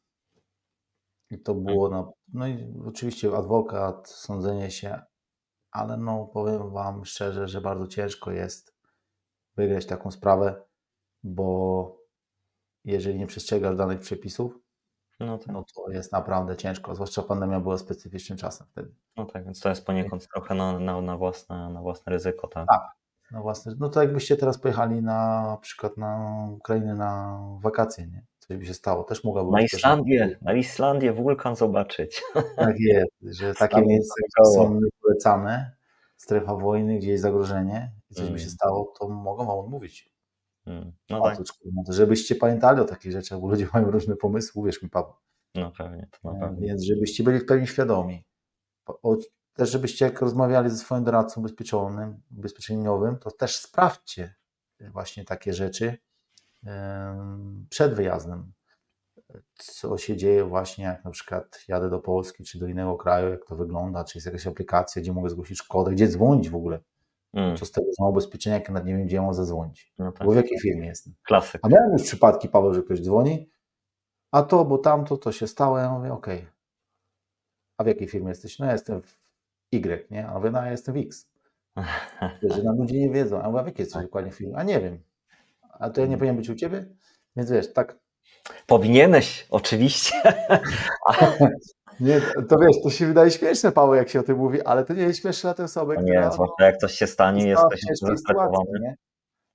I 1.30 1.40
to 1.40 1.56
było, 1.56 1.90
na, 1.90 2.12
no 2.34 2.48
i 2.48 2.82
oczywiście 2.88 3.38
adwokat, 3.38 4.10
sądzenie 4.10 4.72
się, 4.72 5.02
ale 5.74 5.98
no 5.98 6.26
powiem 6.26 6.70
Wam 6.70 7.06
szczerze, 7.06 7.48
że 7.48 7.62
bardzo 7.62 7.88
ciężko 7.88 8.32
jest 8.32 8.76
wygrać 9.56 9.86
taką 9.86 10.12
sprawę, 10.12 10.64
bo 11.24 11.98
jeżeli 12.86 13.20
nie 13.20 13.28
przestrzegasz 13.28 13.76
danych 13.78 14.00
przepisów, 14.00 14.60
No 15.20 15.38
tak, 15.38 15.48
no 15.48 15.66
to 15.76 15.92
jest 15.92 16.12
naprawdę 16.12 16.58
ciężko, 16.58 16.96
zwłaszcza 16.96 17.22
pandemia 17.22 17.60
była 17.60 17.78
specyficznym 17.78 18.38
czasem 18.38 18.68
wtedy. 18.68 18.94
no 19.18 19.26
tak, 19.26 19.46
więc 19.46 19.60
to 19.60 19.70
jest 19.70 19.86
poniekąd 19.86 20.28
trochę 20.28 20.56
na, 20.56 20.80
na, 20.80 21.02
na, 21.02 21.18
własne, 21.18 21.70
na 21.70 21.82
własne 21.82 22.12
ryzyko, 22.12 22.48
tak? 22.48 22.68
Tak. 22.68 22.82
No 23.32 23.42
własne, 23.42 23.76
no 23.80 23.90
to 23.90 24.02
jakbyście 24.02 24.38
teraz 24.38 24.58
pojechali 24.58 25.02
na, 25.02 25.42
na 25.48 25.58
przykład 25.58 25.98
na 25.98 26.48
Ukrainę 26.52 26.96
na 26.96 27.40
wakacje, 27.62 28.08
nie? 28.08 28.26
Coś 28.48 28.58
by 28.58 28.66
się 28.66 28.74
stało, 28.74 29.04
też 29.04 29.24
mogłaby 29.24 29.52
Na 29.52 29.58
być 29.58 29.72
też- 29.72 29.80
Islandię, 29.80 30.38
na 30.42 30.54
Islandię 30.54 31.14
wulkan 31.14 31.56
zobaczyć. 31.56 32.22
Tak 32.58 32.76
jest, 32.80 33.40
że 33.40 33.54
takie 33.54 33.82
miejsca 33.82 34.16
są 34.56 34.80
niepolecane, 34.84 35.72
strefa 36.18 36.56
wojny, 36.56 36.98
gdzie 36.98 37.12
jest 37.12 37.22
zagrożenie 37.22 37.92
i 38.10 38.14
coś 38.14 38.30
by 38.30 38.40
się 38.40 38.44
Mm. 38.46 38.56
stało, 38.56 38.94
to 39.00 39.08
mogą 39.10 39.46
wam 39.46 39.60
odmówić. 39.60 40.14
Mm, 40.66 40.94
No 41.10 41.22
tak, 41.24 41.40
no 41.74 41.84
to 41.86 41.94
żebyście 41.94 42.36
pamiętali 42.36 42.82
o 42.82 42.86
takich 42.86 43.12
rzeczach, 43.12 43.40
bo 43.40 43.48
ludzie 43.48 43.68
mają 43.74 43.92
różne 43.92 44.16
pomysły, 44.16 44.62
uwierz 44.62 44.84
mi 44.84 44.90
Paweł. 44.90 45.14
no 45.56 45.72
pewnie, 45.78 46.08
to 46.22 46.32
na 46.32 46.38
E, 46.38 46.42
pewno. 46.42 46.62
Więc 46.62 46.84
żebyście 46.84 47.24
byli 47.24 47.40
w 47.40 47.46
pełni 47.46 47.68
świadomi. 47.68 48.24
O- 48.86 49.12
o- 49.12 49.18
Też 49.54 49.72
żebyście 49.72 50.06
jak 50.06 50.22
rozmawiali 50.22 50.70
ze 50.70 50.78
swoim 50.78 51.04
doradcą 51.04 51.42
ubezpieczonym, 51.42 52.22
ubezpieczeniowym, 52.38 53.18
to 53.18 53.32
też 53.32 53.56
sprawdźcie 53.58 54.36
właśnie 54.80 55.26
takie 55.26 55.54
rzeczy 55.54 55.98
przed 57.70 57.94
wyjazdem. 57.94 58.52
Co 59.54 59.98
się 59.98 60.18
dzieje 60.18 60.44
właśnie 60.46 60.86
jak 60.86 61.06
na 61.06 61.12
przykład 61.12 61.64
jadę 61.68 61.90
do 61.90 62.00
Polski 62.00 62.44
czy 62.44 62.60
do 62.60 62.68
innego 62.68 62.96
kraju, 62.98 63.30
jak 63.30 63.46
to 63.46 63.56
wygląda, 63.56 64.04
czy 64.04 64.18
jest 64.18 64.26
jakaś 64.26 64.48
aplikacja, 64.48 65.02
gdzie 65.02 65.14
mogę 65.14 65.30
zgłosić 65.30 65.58
szkodę, 65.58 65.92
gdzie 65.92 66.08
dzwonić 66.08 66.50
w 66.50 66.56
ogóle. 66.56 66.80
Mm, 67.34 67.58
Co 67.58 67.66
z 67.66 67.72
tego, 67.72 67.88
że 67.88 68.04
mam 68.04 68.10
ubezpieczenia, 68.12 68.56
jak 68.56 68.70
nawet 68.70 68.86
nie 68.86 68.98
wiem, 68.98 69.08
gdzie 69.08 69.22
mam 69.22 69.34
zadzwonić. 69.34 69.94
no 69.98 70.12
tak, 70.12 70.28
Bo 70.28 70.34
w 70.34 70.36
jakiej 70.36 70.60
firmie 70.60 70.88
jestem. 70.88 71.14
klasyk. 71.24 71.62
A 71.64 71.68
miałem 71.68 71.92
już 71.94 72.04
przypadki, 72.04 72.50
Paweł, 72.50 72.74
że 72.74 72.84
ktoś 72.84 73.02
dzwoni, 73.02 73.50
a 74.32 74.44
to, 74.44 74.66
bo 74.66 74.78
tamto, 74.78 75.18
to 75.18 75.32
się 75.32 75.48
stało. 75.48 75.78
Ja 75.80 75.92
mówię, 75.92 76.14
okej. 76.14 76.48
A 77.78 77.84
w 77.84 77.88
jakiej 77.88 78.08
firmie 78.08 78.30
jesteś? 78.30 78.60
No 78.60 78.66
ja 78.66 78.72
jestem 78.72 79.02
w 79.02 79.18
Y, 79.74 80.08
nie? 80.12 80.28
A 80.28 80.40
wy, 80.40 80.52
no 80.52 80.66
ja 80.66 80.72
jestem 80.72 80.96
w 80.96 80.98
X. 80.98 81.30
Że 82.56 82.64
na 82.64 82.72
ludzie 82.72 83.00
nie 83.00 83.10
wiedzą. 83.10 83.42
A 83.42 83.48
mówię, 83.48 83.60
a 83.60 83.64
w 83.64 83.66
jakiej 83.68 83.84
jesteś 83.84 84.04
dokładnie 84.04 84.32
firmie? 84.32 84.58
A 84.58 84.64
nie 84.64 84.80
wiem. 84.82 85.00
A 85.80 85.90
to 85.90 86.02
ja 86.02 86.08
nie 86.08 86.18
powinien 86.18 86.36
być 86.38 86.50
u 86.50 86.56
ciebie? 86.56 86.86
Więc 87.36 87.52
wiesz, 87.52 87.74
tak. 87.74 87.98
Powinieneś, 88.68 89.48
oczywiście. 89.50 90.16
Nie, 92.00 92.22
to 92.22 92.58
wiesz, 92.60 92.82
to 92.84 92.90
się 92.90 93.06
wydaje 93.06 93.32
śmieszne, 93.32 93.72
Paweł, 93.72 93.94
jak 93.96 94.10
się 94.10 94.20
o 94.20 94.24
tym 94.24 94.38
mówi, 94.38 94.62
ale 94.62 94.86
to 94.86 94.94
nie 94.94 95.02
jest 95.02 95.22
śmieszne 95.22 95.48
dla 95.48 95.54
tej 95.54 95.66
osoby, 95.66 95.94
No 95.96 96.02
która 96.02 96.26
nie, 96.26 96.32
zwłaszcza 96.32 96.66
jak 96.66 96.78
coś 96.78 96.94
się 96.94 97.08
stanie, 97.08 97.48
jesteś 97.48 97.82
zestresowany. 98.02 98.96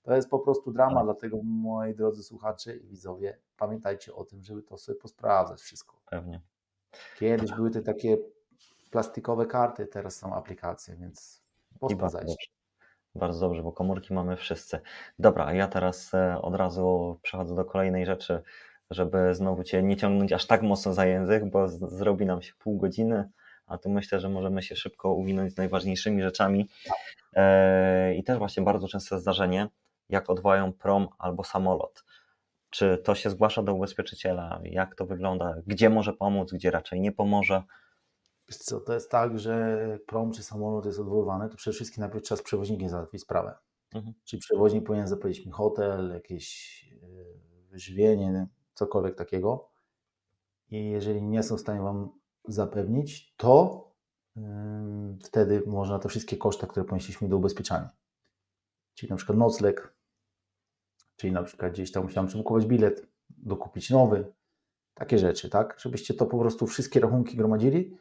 To 0.02 0.14
jest 0.16 0.28
po 0.28 0.38
prostu 0.38 0.72
drama, 0.72 0.94
Tak. 0.94 1.04
dlatego 1.04 1.38
moi 1.44 1.94
drodzy 1.94 2.22
słuchacze 2.22 2.76
i 2.76 2.86
widzowie, 2.86 3.38
pamiętajcie 3.56 4.14
o 4.14 4.24
tym, 4.24 4.42
żeby 4.42 4.62
to 4.62 4.78
sobie 4.78 4.98
posprawdzać 4.98 5.60
wszystko. 5.60 6.00
Pewnie. 6.10 6.40
Kiedyś 7.18 7.52
były 7.52 7.70
te 7.70 7.82
takie 7.82 8.16
plastikowe 8.90 9.46
karty, 9.46 9.86
teraz 9.86 10.16
są 10.16 10.34
aplikacje, 10.34 10.96
więc 10.96 11.42
posprawdzajcie. 11.78 12.34
Bardzo 13.14 13.40
dobrze, 13.40 13.62
bo 13.62 13.72
komórki 13.72 14.14
mamy 14.14 14.36
wszyscy. 14.36 14.80
Dobra, 15.18 15.46
a 15.46 15.52
ja 15.52 15.68
teraz 15.68 16.14
e, 16.14 16.42
od 16.42 16.54
razu 16.54 17.18
przechodzę 17.22 17.54
do 17.54 17.64
kolejnej 17.64 18.06
rzeczy, 18.06 18.42
żeby 18.90 19.34
znowu 19.34 19.64
Cię 19.64 19.82
nie 19.82 19.96
ciągnąć 19.96 20.32
aż 20.32 20.46
tak 20.46 20.62
mocno 20.62 20.94
za 20.94 21.06
język, 21.06 21.50
bo 21.50 21.68
zrobi 21.68 22.26
nam 22.26 22.42
się 22.42 22.52
pół 22.58 22.78
godziny, 22.78 23.28
a 23.66 23.78
tu 23.78 23.90
myślę, 23.90 24.20
że 24.20 24.28
możemy 24.28 24.62
się 24.62 24.76
szybko 24.76 25.12
uwinąć 25.12 25.52
z 25.52 25.56
najważniejszymi 25.56 26.22
rzeczami. 26.22 26.68
E, 27.34 28.14
I 28.14 28.24
też 28.24 28.38
właśnie 28.38 28.62
bardzo 28.62 28.88
częste 28.88 29.18
zdarzenie, 29.18 29.68
jak 30.08 30.30
odwołają 30.30 30.72
prom 30.72 31.08
albo 31.18 31.44
samolot. 31.44 32.04
Czy 32.70 32.98
to 32.98 33.14
się 33.14 33.30
zgłasza 33.30 33.62
do 33.62 33.74
ubezpieczyciela? 33.74 34.60
Jak 34.64 34.94
to 34.94 35.06
wygląda? 35.06 35.54
Gdzie 35.66 35.90
może 35.90 36.12
pomóc, 36.12 36.52
gdzie 36.52 36.70
raczej 36.70 37.00
nie 37.00 37.12
pomoże? 37.12 37.62
Co, 38.50 38.80
to 38.80 38.94
jest 38.94 39.10
tak, 39.10 39.38
że 39.38 39.78
prom 40.06 40.32
czy 40.32 40.42
samolot 40.42 40.86
jest 40.86 40.98
odwoływany, 40.98 41.48
to 41.48 41.56
przede 41.56 41.74
wszystkim 41.74 42.00
najpierw 42.00 42.24
trzeba 42.24 42.38
z 42.38 42.42
przewoźnikiem 42.42 42.88
załatwić 42.88 43.22
sprawę. 43.22 43.58
Mhm. 43.94 44.14
Czyli 44.24 44.40
przewoźnik 44.40 44.84
powinien 44.86 45.08
zapewnić 45.08 45.46
mi 45.46 45.52
hotel, 45.52 46.10
jakieś 46.14 46.82
yy, 47.02 47.40
wyżywienie, 47.70 48.48
cokolwiek 48.74 49.14
takiego. 49.14 49.70
I 50.70 50.90
jeżeli 50.90 51.22
nie 51.22 51.42
są 51.42 51.56
w 51.56 51.60
stanie 51.60 51.80
Wam 51.80 52.10
zapewnić, 52.44 53.34
to 53.36 53.84
yy, 54.36 54.42
wtedy 55.24 55.62
można 55.66 55.98
te 55.98 56.08
wszystkie 56.08 56.36
koszta, 56.36 56.66
które 56.66 56.86
ponieśliśmy 56.86 57.28
do 57.28 57.36
ubezpieczania. 57.36 57.90
Czyli 58.94 59.10
na 59.10 59.16
przykład 59.16 59.38
nocleg, 59.38 59.94
czyli 61.16 61.32
na 61.32 61.42
przykład 61.42 61.72
gdzieś 61.72 61.92
tam 61.92 62.02
musiałem 62.02 62.28
przebukować 62.28 62.66
bilet, 62.66 63.06
dokupić 63.28 63.90
nowy, 63.90 64.32
takie 64.94 65.18
rzeczy, 65.18 65.50
tak? 65.50 65.76
Żebyście 65.78 66.14
to 66.14 66.26
po 66.26 66.38
prostu 66.38 66.66
wszystkie 66.66 67.00
rachunki 67.00 67.36
gromadzili 67.36 67.98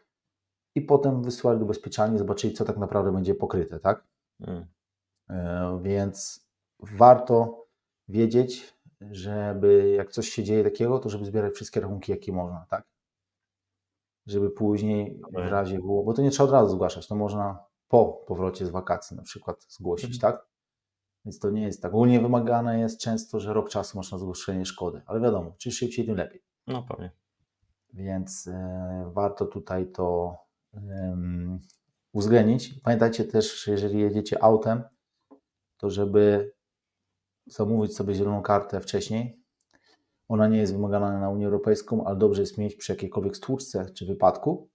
i 0.78 0.82
potem 0.82 1.24
wysłali 1.24 1.60
do 1.60 1.66
ubezpieczalni 1.66 2.18
zobaczyli, 2.18 2.54
co 2.54 2.66
tak 2.66 2.78
naprawdę 2.78 3.12
będzie 3.12 3.36
pokryte, 3.36 3.80
tak? 3.80 4.04
Mm, 4.40 4.66
E, 5.30 5.80
Więc 5.82 6.48
warto 6.80 7.66
wiedzieć, 8.08 8.78
żeby 9.12 9.90
jak 9.98 10.12
coś 10.12 10.30
się 10.30 10.44
dzieje 10.44 10.64
takiego, 10.64 11.00
to 11.00 11.10
żeby 11.10 11.26
zbierać 11.26 11.54
wszystkie 11.54 11.80
rachunki, 11.82 12.12
jakie 12.12 12.34
można, 12.34 12.66
tak? 12.70 12.84
Żeby 14.26 14.50
później 14.50 15.22
w 15.34 15.38
razie 15.38 15.80
było, 15.80 16.04
bo 16.04 16.14
to 16.14 16.22
nie 16.22 16.32
trzeba 16.32 16.44
od 16.50 16.52
razu 16.54 16.72
zgłaszać, 16.76 17.08
to 17.08 17.16
można 17.16 17.60
po 17.88 18.06
powrocie 18.28 18.66
z 18.66 18.70
wakacji 18.70 19.18
na 19.18 19.24
przykład 19.24 19.66
zgłosić, 19.70 20.16
Mhm. 20.16 20.34
tak? 20.34 20.46
Więc 21.26 21.40
to 21.40 21.50
nie 21.50 21.62
jest 21.64 21.82
tak. 21.82 21.94
Ogólnie 21.94 22.20
wymagane 22.20 22.80
jest 22.80 23.00
często, 23.02 23.40
że 23.40 23.54
rok 23.54 23.70
czasu 23.70 23.98
masz 23.98 24.12
na 24.12 24.18
zgłoszenie 24.18 24.66
szkody, 24.66 25.02
ale 25.06 25.20
wiadomo, 25.20 25.52
czym 25.58 25.72
szybciej, 25.72 26.06
tym 26.06 26.16
lepiej. 26.16 26.42
No 26.68 26.84
pewnie. 26.84 27.12
Więc 27.94 28.48
e, 28.48 29.12
warto 29.14 29.46
tutaj 29.46 29.92
to 29.92 30.38
em, 30.74 31.60
uwzględnić. 32.14 32.80
Pamiętajcie 32.84 33.26
też, 33.26 33.64
że 33.64 33.72
jeżeli 33.72 34.00
jedziecie 34.00 34.44
autem, 34.44 34.84
to 35.78 35.90
żeby 35.90 36.54
zamówić 37.46 37.96
sobie 37.96 38.14
zieloną 38.14 38.42
kartę 38.42 38.82
wcześniej. 38.82 39.40
Ona 40.30 40.48
nie 40.48 40.58
jest 40.58 40.74
wymagana 40.74 41.20
na 41.20 41.30
Unię 41.30 41.46
Europejską, 41.46 42.06
ale 42.06 42.18
dobrze 42.18 42.42
jest 42.42 42.58
mieć 42.58 42.76
przy 42.76 42.92
jakiejkolwiek 42.92 43.38
stłuczce 43.38 43.86
czy 43.94 44.06
wypadku. 44.06 44.70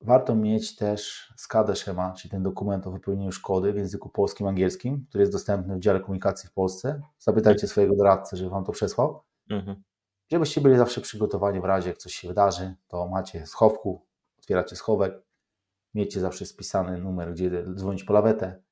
Warto 0.00 0.34
mieć 0.34 0.76
też 0.76 1.32
skadę 1.36 1.76
szema, 1.76 2.12
czyli 2.12 2.30
ten 2.30 2.42
dokument 2.42 2.86
o 2.86 2.90
wypełnieniu 2.90 3.32
szkody 3.32 3.72
w 3.72 3.76
języku 3.76 4.08
polskim, 4.08 4.46
angielskim, 4.46 5.06
który 5.08 5.22
jest 5.22 5.32
dostępny 5.32 5.76
w 5.76 5.80
dziale 5.80 6.00
komunikacji 6.00 6.48
w 6.48 6.52
Polsce. 6.52 7.02
Zapytajcie 7.18 7.68
swojego 7.68 7.96
doradcę, 7.96 8.36
żeby 8.36 8.50
Wam 8.50 8.64
to 8.64 8.72
przesłał 8.72 9.22
Mhm. 9.50 9.82
żebyście 10.30 10.60
byli 10.60 10.76
zawsze 10.76 11.00
przygotowani 11.00 11.60
w 11.60 11.64
razie, 11.64 11.88
jak 11.88 11.98
coś 11.98 12.14
się 12.14 12.28
wydarzy, 12.28 12.74
to 12.88 13.08
macie 13.08 13.46
schowku, 13.46 14.06
otwieracie 14.42 14.76
schowek, 14.76 15.14
miejcie 15.94 16.20
zawsze 16.20 16.46
spisany 16.46 16.98
numer, 16.98 17.32
gdzie 17.32 17.64
dzwonić 17.74 18.04
po 18.04 18.12
lawetę, 18.12 18.62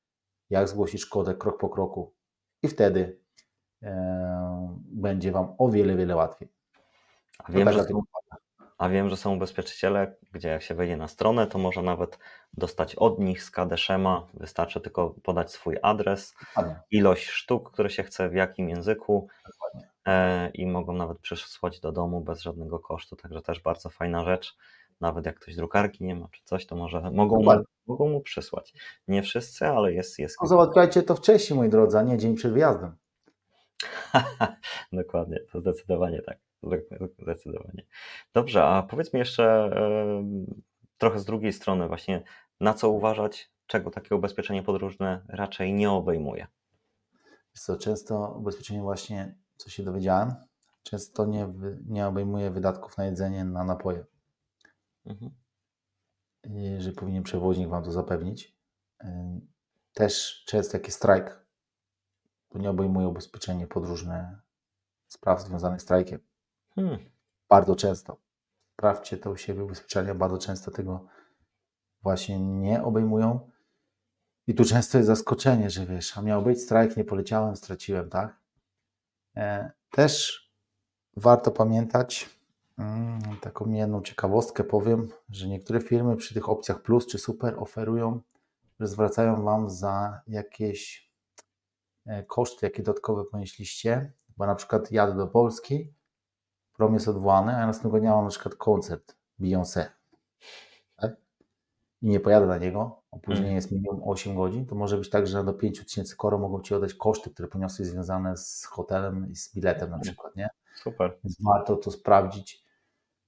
jak 0.49 0.69
zgłosić 0.69 1.01
szkodę 1.01 1.35
krok 1.35 1.59
po 1.59 1.69
kroku 1.69 2.13
i 2.63 2.67
wtedy 2.67 3.19
e, 3.83 4.77
będzie 4.85 5.31
Wam 5.31 5.55
o 5.57 5.69
wiele, 5.69 5.95
wiele 5.95 6.15
łatwiej. 6.15 6.49
A 7.37 7.51
wiem, 7.51 7.73
że 7.73 7.83
są, 7.83 8.01
a 8.77 8.89
wiem, 8.89 9.09
że 9.09 9.17
są 9.17 9.35
ubezpieczyciele, 9.35 10.15
gdzie 10.31 10.49
jak 10.49 10.61
się 10.61 10.75
wejdzie 10.75 10.97
na 10.97 11.07
stronę, 11.07 11.47
to 11.47 11.57
można 11.57 11.81
nawet 11.81 12.19
dostać 12.53 12.95
od 12.95 13.19
nich 13.19 13.43
skadę 13.43 13.77
szema. 13.77 14.27
Wystarczy 14.33 14.81
tylko 14.81 15.15
podać 15.23 15.51
swój 15.51 15.77
adres, 15.81 16.35
Dokładnie. 16.39 16.79
ilość 16.91 17.29
sztuk, 17.29 17.71
które 17.71 17.89
się 17.89 18.03
chce, 18.03 18.29
w 18.29 18.33
jakim 18.33 18.69
języku 18.69 19.27
e, 20.07 20.49
i 20.49 20.67
mogą 20.67 20.93
nawet 20.93 21.19
przysłać 21.19 21.79
do 21.79 21.91
domu 21.91 22.21
bez 22.21 22.41
żadnego 22.41 22.79
kosztu. 22.79 23.15
Także 23.15 23.41
też 23.41 23.59
bardzo 23.59 23.89
fajna 23.89 24.23
rzecz. 24.23 24.57
Nawet 25.01 25.25
jak 25.25 25.39
ktoś 25.39 25.55
drukarki 25.55 26.03
nie 26.03 26.15
ma 26.15 26.27
czy 26.31 26.41
coś, 26.43 26.65
to 26.65 26.75
może 26.75 27.11
mogą 27.11 27.35
mu, 27.43 27.63
mogą 27.87 28.09
mu 28.09 28.21
przysłać. 28.21 28.73
Nie 29.07 29.23
wszyscy, 29.23 29.67
ale 29.67 29.93
jest, 29.93 30.19
jest 30.19 30.37
No, 30.41 30.47
załatwiajcie 30.47 31.03
to 31.03 31.15
wcześniej, 31.15 31.57
moi 31.59 31.69
drodzy, 31.69 31.97
a 31.97 32.01
nie 32.01 32.17
dzień 32.17 32.35
przed 32.35 32.53
wyjazdem. 32.53 32.95
Dokładnie, 34.93 35.39
to 35.51 35.59
zdecydowanie 35.59 36.21
tak. 36.21 36.37
Zde- 36.63 37.07
Zdecydowanie. 37.19 37.85
Dobrze, 38.33 38.63
a 38.63 38.83
powiedz 38.83 39.13
mi 39.13 39.19
jeszcze 39.19 39.69
trochę 40.97 41.19
z 41.19 41.25
drugiej 41.25 41.53
strony, 41.53 41.87
właśnie 41.87 42.23
na 42.59 42.73
co 42.73 42.89
uważać, 42.89 43.51
czego 43.67 43.91
takie 43.91 44.15
ubezpieczenie 44.15 44.63
podróżne 44.63 45.21
raczej 45.27 45.73
nie 45.73 45.91
obejmuje. 45.91 46.47
Wiesz 47.55 47.63
co, 47.63 47.77
często 47.77 48.35
ubezpieczenie 48.37 48.81
właśnie, 48.81 49.35
co 49.57 49.69
się 49.69 49.83
dowiedziałem, 49.83 50.33
często 50.83 51.25
nie, 51.25 51.53
nie 51.87 52.07
obejmuje 52.07 52.51
wydatków 52.51 52.97
na 52.97 53.05
jedzenie, 53.05 53.45
na 53.45 53.63
napoje. 53.63 54.05
Mhm. 55.05 55.31
że 56.81 56.91
powinien 56.91 57.23
przewoźnik 57.23 57.69
Wam 57.69 57.83
to 57.83 57.91
zapewnić. 57.91 58.57
Ym, 59.03 59.51
Też 59.93 60.43
często 60.45 60.77
jest 60.77 60.97
strajk, 60.97 61.45
to 62.49 62.59
nie 62.59 62.69
obejmuje 62.69 63.07
ubezpieczenie 63.07 63.67
podróżne 63.67 64.41
spraw 65.07 65.41
związanych 65.41 65.81
z 65.81 65.83
strajkiem. 65.83 66.19
Hmm. 66.75 66.97
Bardzo 67.49 67.75
często. 67.75 68.17
Sprawdźcie 68.73 69.17
to 69.17 69.31
u 69.31 69.37
siebie, 69.37 69.63
ubezpieczenia 69.63 70.15
bardzo 70.15 70.37
często 70.37 70.71
tego 70.71 71.07
właśnie 72.01 72.39
nie 72.39 72.83
obejmują. 72.83 73.51
I 74.47 74.55
tu 74.55 74.65
często 74.65 74.97
jest 74.97 75.07
zaskoczenie, 75.07 75.69
że 75.69 75.85
wiesz, 75.85 76.17
a 76.17 76.21
miał 76.21 76.41
być 76.43 76.61
strajk, 76.61 76.97
nie 76.97 77.03
poleciałem, 77.03 77.55
straciłem, 77.55 78.09
tak? 78.09 78.39
E, 79.35 79.71
Też 79.91 80.41
warto 81.17 81.51
pamiętać, 81.51 82.29
taką 83.41 83.71
jedną 83.71 84.01
ciekawostkę 84.01 84.63
powiem, 84.63 85.09
że 85.29 85.47
niektóre 85.47 85.81
firmy 85.81 86.15
przy 86.15 86.33
tych 86.33 86.49
opcjach 86.49 86.81
plus 86.81 87.07
czy 87.07 87.17
super 87.17 87.55
oferują, 87.59 88.21
że 88.79 88.87
zwracają 88.87 89.43
Wam 89.43 89.69
za 89.69 90.21
jakieś 90.27 91.11
e, 92.05 92.23
koszty, 92.23 92.65
jakie 92.65 92.83
dodatkowe 92.83 93.23
ponieśliście, 93.23 94.11
bo 94.37 94.45
na 94.45 94.55
przykład 94.55 94.91
jadę 94.91 95.15
do 95.15 95.27
Polski, 95.27 95.93
prom 96.73 96.93
jest 96.93 97.07
odwołany, 97.07 97.55
a 97.55 97.59
ja 97.59 97.67
następnego 97.67 97.99
dnia 97.99 98.15
mam 98.15 98.23
na 98.23 98.29
przykład 98.29 98.55
koncert 98.55 99.15
Beyoncé, 99.39 99.85
tak? 100.95 101.15
I 102.01 102.07
nie 102.07 102.19
pojadę 102.19 102.45
na 102.45 102.57
niego, 102.57 103.01
opóźnienie 103.11 103.41
Mhm. 103.41 103.55
jest 103.55 103.71
minimum 103.71 104.01
8 104.03 104.35
godzin, 104.35 104.65
to 104.65 104.75
może 104.75 104.97
być 104.97 105.09
tak, 105.09 105.27
że 105.27 105.43
do 105.43 105.53
5000 105.53 106.15
koro 106.15 106.37
mogą 106.37 106.61
Ci 106.61 106.75
oddać 106.75 106.93
koszty, 106.93 107.29
które 107.29 107.47
poniosłeś 107.47 107.87
związane 107.87 108.37
z 108.37 108.65
hotelem 108.65 109.31
i 109.31 109.35
z 109.35 109.55
biletem 109.55 109.89
na 109.89 109.99
przykład, 109.99 110.35
nie? 110.35 110.49
Super. 110.75 111.17
Więc 111.23 111.37
warto 111.43 111.75
to 111.75 111.91
sprawdzić, 111.91 112.63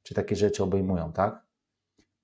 czy 0.04 0.14
takie 0.14 0.36
rzeczy 0.36 0.64
obejmują, 0.64 1.14
tak? 1.14 1.46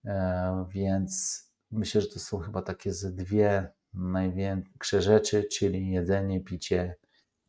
E, 0.06 0.66
więc 0.70 1.44
myślę, 1.72 2.02
że 2.02 2.08
to 2.08 2.20
są 2.20 2.40
chyba 2.40 2.62
takie 2.62 2.94
ze 2.94 3.12
dwie 3.12 3.72
największe 3.94 5.02
rzeczy, 5.02 5.44
czyli 5.44 5.92
jedzenie, 5.92 6.42
picie 6.42 6.96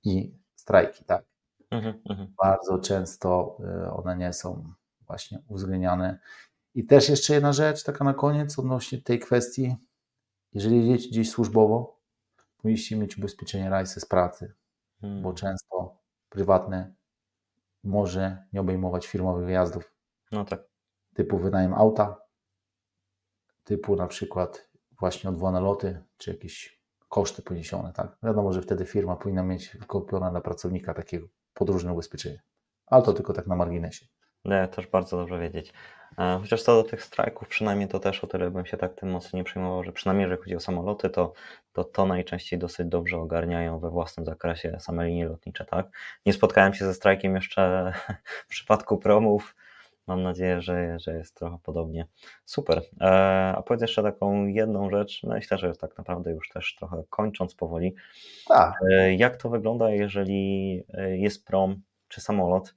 i 0.04 0.34
strajki, 0.54 1.04
tak? 1.04 1.24
Mhm, 1.70 2.02
mhm. 2.10 2.34
Bardzo 2.42 2.78
często 2.78 3.58
e, 3.64 3.92
one 3.92 4.16
nie 4.16 4.32
są 4.32 4.72
właśnie 5.06 5.42
uwzględniane. 5.48 6.18
I 6.74 6.86
też 6.86 7.08
jeszcze 7.08 7.34
jedna 7.34 7.52
rzecz, 7.52 7.84
taka 7.84 8.04
na 8.04 8.14
koniec, 8.14 8.58
odnośnie 8.58 9.02
tej 9.02 9.18
kwestii. 9.18 9.76
Jeżeli 10.52 10.88
jedziecie 10.88 11.10
gdzieś 11.10 11.30
służbowo, 11.30 12.00
powinniście 12.56 12.96
mieć 12.96 13.18
ubezpieczenie 13.18 13.70
rajsy 13.70 14.00
z 14.00 14.04
pracy, 14.04 14.54
Hmm. 15.00 15.22
bo 15.22 15.32
często 15.32 15.98
prywatne 16.28 16.94
może 17.84 18.46
nie 18.52 18.60
obejmować 18.60 19.06
firmowych 19.06 19.46
wyjazdów 19.46 19.94
No 20.32 20.44
tak. 20.44 20.60
typu 21.14 21.38
wynajem 21.38 21.74
auta, 21.74 22.22
typu 23.64 23.96
na 23.96 24.06
przykład 24.06 24.70
właśnie 25.00 25.30
odwołane 25.30 25.60
loty, 25.60 26.02
czy 26.16 26.30
jakieś 26.30 26.80
koszty 27.08 27.42
poniesione, 27.42 27.92
tak? 27.92 28.16
Wiadomo, 28.22 28.52
że 28.52 28.62
wtedy 28.62 28.84
firma 28.84 29.16
powinna 29.16 29.42
mieć 29.42 29.76
kupione 29.86 30.30
dla 30.30 30.40
pracownika 30.40 30.94
takiego 30.94 31.26
podróżne 31.54 31.92
ubezpieczenie. 31.92 32.42
Ale 32.86 33.02
to 33.02 33.12
tylko 33.12 33.32
tak 33.32 33.46
na 33.46 33.56
marginesie. 33.56 34.06
Nie, 34.44 34.68
też 34.68 34.86
bardzo 34.86 35.16
dobrze 35.16 35.38
wiedzieć. 35.38 35.72
Chociaż 36.40 36.62
co 36.62 36.82
do 36.82 36.88
tych 36.88 37.02
strajków, 37.04 37.48
przynajmniej 37.48 37.88
to 37.88 38.00
też 38.00 38.24
o 38.24 38.26
tyle 38.26 38.50
bym 38.50 38.66
się 38.66 38.76
tak 38.76 38.94
tym 38.94 39.10
mocno 39.10 39.36
nie 39.36 39.44
przejmował, 39.44 39.84
że 39.84 39.92
przynajmniej 39.92 40.24
jeżeli 40.24 40.42
chodzi 40.42 40.56
o 40.56 40.60
samoloty, 40.60 41.10
to, 41.10 41.32
to 41.72 41.84
to 41.84 42.06
najczęściej 42.06 42.58
dosyć 42.58 42.88
dobrze 42.88 43.18
ogarniają 43.18 43.80
we 43.80 43.90
własnym 43.90 44.26
zakresie 44.26 44.76
same 44.80 45.06
linie 45.06 45.28
lotnicze, 45.28 45.64
tak? 45.64 45.86
Nie 46.26 46.32
spotkałem 46.32 46.74
się 46.74 46.84
ze 46.84 46.94
strajkiem 46.94 47.34
jeszcze 47.34 47.92
w 48.46 48.50
przypadku 48.50 48.98
promów. 48.98 49.54
Mam 50.10 50.22
nadzieję, 50.22 50.62
że, 50.62 50.98
że 50.98 51.14
jest 51.14 51.34
trochę 51.34 51.58
podobnie. 51.62 52.06
Super. 52.44 52.82
E, 53.00 53.54
A 53.56 53.62
powiedz 53.62 53.82
jeszcze 53.82 54.02
taką 54.02 54.46
jedną 54.46 54.90
rzecz, 54.90 55.22
myślę, 55.22 55.58
że 55.58 55.76
tak 55.76 55.98
naprawdę 55.98 56.30
już 56.30 56.48
też 56.48 56.74
trochę 56.78 57.02
kończąc 57.10 57.54
powoli. 57.54 57.94
Tak, 58.48 58.74
E, 58.92 59.14
Jak 59.14 59.36
to 59.36 59.48
wygląda, 59.48 59.90
jeżeli 59.90 60.82
e, 60.94 61.16
jest 61.16 61.46
prom 61.46 61.82
czy 62.08 62.20
samolot 62.20 62.74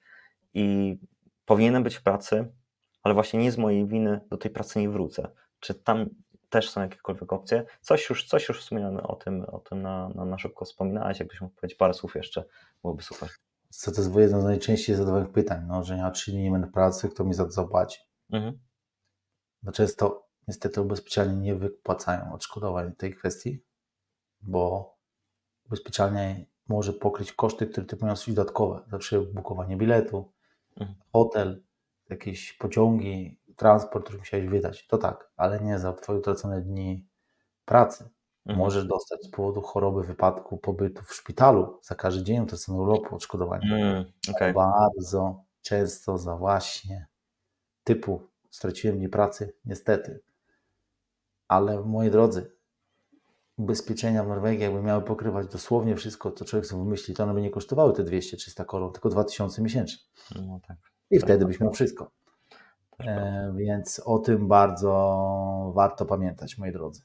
i 0.54 0.98
powinienem 1.46 1.84
być 1.84 1.96
w 1.96 2.04
pracy, 2.04 2.52
ale 3.04 3.14
właśnie 3.14 3.40
nie 3.40 3.52
z 3.52 3.58
mojej 3.58 3.88
winy 3.88 4.20
do 4.30 4.38
tej 4.38 4.52
pracy 4.52 4.80
nie 4.80 4.90
wrócę? 4.90 5.28
Czy 5.60 5.74
tam 5.74 6.10
też 6.50 6.70
są 6.70 6.82
jakiekolwiek 6.82 7.34
opcje? 7.34 7.64
Coś 7.82 8.10
już, 8.10 8.26
coś 8.26 8.50
już 8.50 8.62
w 8.62 8.64
sumie 8.64 8.88
o 9.04 9.16
tym, 9.16 9.46
o 9.48 9.60
tym 9.60 9.82
na, 9.82 10.10
na, 10.10 10.26
na 10.26 10.38
szybko 10.38 10.66
wspominałeś, 10.66 11.20
jakbyś 11.20 11.42
mógł 11.42 11.56
powiedzieć 11.56 11.78
parę 11.78 11.94
słów 11.94 12.16
jeszcze, 12.16 12.44
byłoby 12.82 13.04
super. 13.04 13.30
Co 13.78 13.92
to 13.92 14.02
jest 14.02 14.16
jedno 14.16 14.42
z 14.42 14.44
najczęściej 14.44 14.96
zadawanych 14.96 15.32
pytań, 15.32 15.66
no, 15.68 15.84
że 15.84 15.98
ja 15.98 16.12
trzy 16.12 16.32
dni 16.32 16.44
nie 16.44 16.52
będę 16.52 16.68
pracy, 16.68 17.10
kto 17.10 17.24
mi 17.24 17.34
za 17.34 17.46
to 17.46 17.52
zapłaci? 17.52 18.00
Mhm. 18.32 18.60
No 19.64 19.72
często 19.72 20.28
niestety 20.48 20.82
ubezpieczalnie 20.82 21.36
nie 21.42 21.56
wypłacają 21.56 22.34
odszkodowań 22.34 22.96
tej 22.96 23.16
kwestii, 23.16 23.64
bo 24.42 24.94
ubezpieczalnie 25.66 26.46
może 26.68 26.94
pokryć 26.94 27.34
koszty, 27.34 27.68
które 27.68 27.86
ty 27.86 27.98
poniosłeś 27.98 28.36
dodatkowe, 28.36 28.84
zawsze 28.92 29.22
bukowanie 29.22 29.78
biletu, 29.78 30.34
Mhm. 30.76 31.00
hotel, 31.14 31.64
jakieś 32.10 32.54
pociągi, 32.54 33.40
transport, 33.56 34.04
który 34.04 34.20
musiałeś 34.20 34.48
wydać, 34.48 34.88
to 34.88 34.98
tak, 34.98 35.32
ale 35.38 35.60
nie 35.60 35.80
za 35.80 35.94
twoje 35.94 36.20
utracone 36.20 36.62
dni 36.62 37.08
pracy. 37.66 38.10
Mhm. 38.46 38.60
Możesz 38.60 38.86
dostać 38.86 39.24
z 39.24 39.30
powodu 39.30 39.62
choroby, 39.62 40.04
wypadku, 40.04 40.58
pobytu 40.58 41.04
w 41.04 41.14
szpitalu 41.14 41.80
za 41.82 41.96
każdy 41.96 42.24
dzień 42.24 42.44
utraconego 42.44 42.84
urlopu 42.84 43.16
odszkodowanie. 43.16 43.76
Mm, 43.76 44.06
okej. 44.36 44.54
Bardzo 44.54 45.44
często 45.62 46.18
za 46.18 46.36
właśnie 46.36 47.08
typu 47.84 48.22
straciłem 48.50 48.98
dni 48.98 49.10
pracy, 49.10 49.54
niestety. 49.66 50.20
Ale 51.48 51.82
moi 51.82 52.12
drodzy, 52.12 52.52
ubezpieczenia 53.58 54.24
w 54.24 54.28
Norwegii 54.28 54.64
jakby 54.64 54.82
miały 54.82 55.04
pokrywać 55.04 55.48
dosłownie 55.48 55.96
wszystko, 55.96 56.32
co 56.32 56.46
człowiek 56.46 56.66
sobie 56.66 56.84
wymyśli, 56.84 57.14
to 57.14 57.24
one 57.24 57.34
by 57.34 57.42
nie 57.42 57.50
kosztowały 57.50 57.94
te 57.94 58.04
200-300 58.04 58.66
koron, 58.66 58.92
tylko 58.92 59.10
2000 59.10 59.62
miesięcznie. 59.62 60.04
No 60.36 60.60
tak. 60.68 60.78
I 61.12 61.16
Tak, 61.20 61.26
wtedy 61.26 61.40
tak. 61.40 61.48
byś 61.48 61.60
miał 61.60 61.72
wszystko. 61.72 62.12
E, 63.00 63.54
więc 63.58 64.02
o 64.06 64.20
tym 64.20 64.48
bardzo 64.48 65.72
warto 65.76 66.06
pamiętać, 66.06 66.58
moi 66.58 66.72
drodzy. 66.72 67.02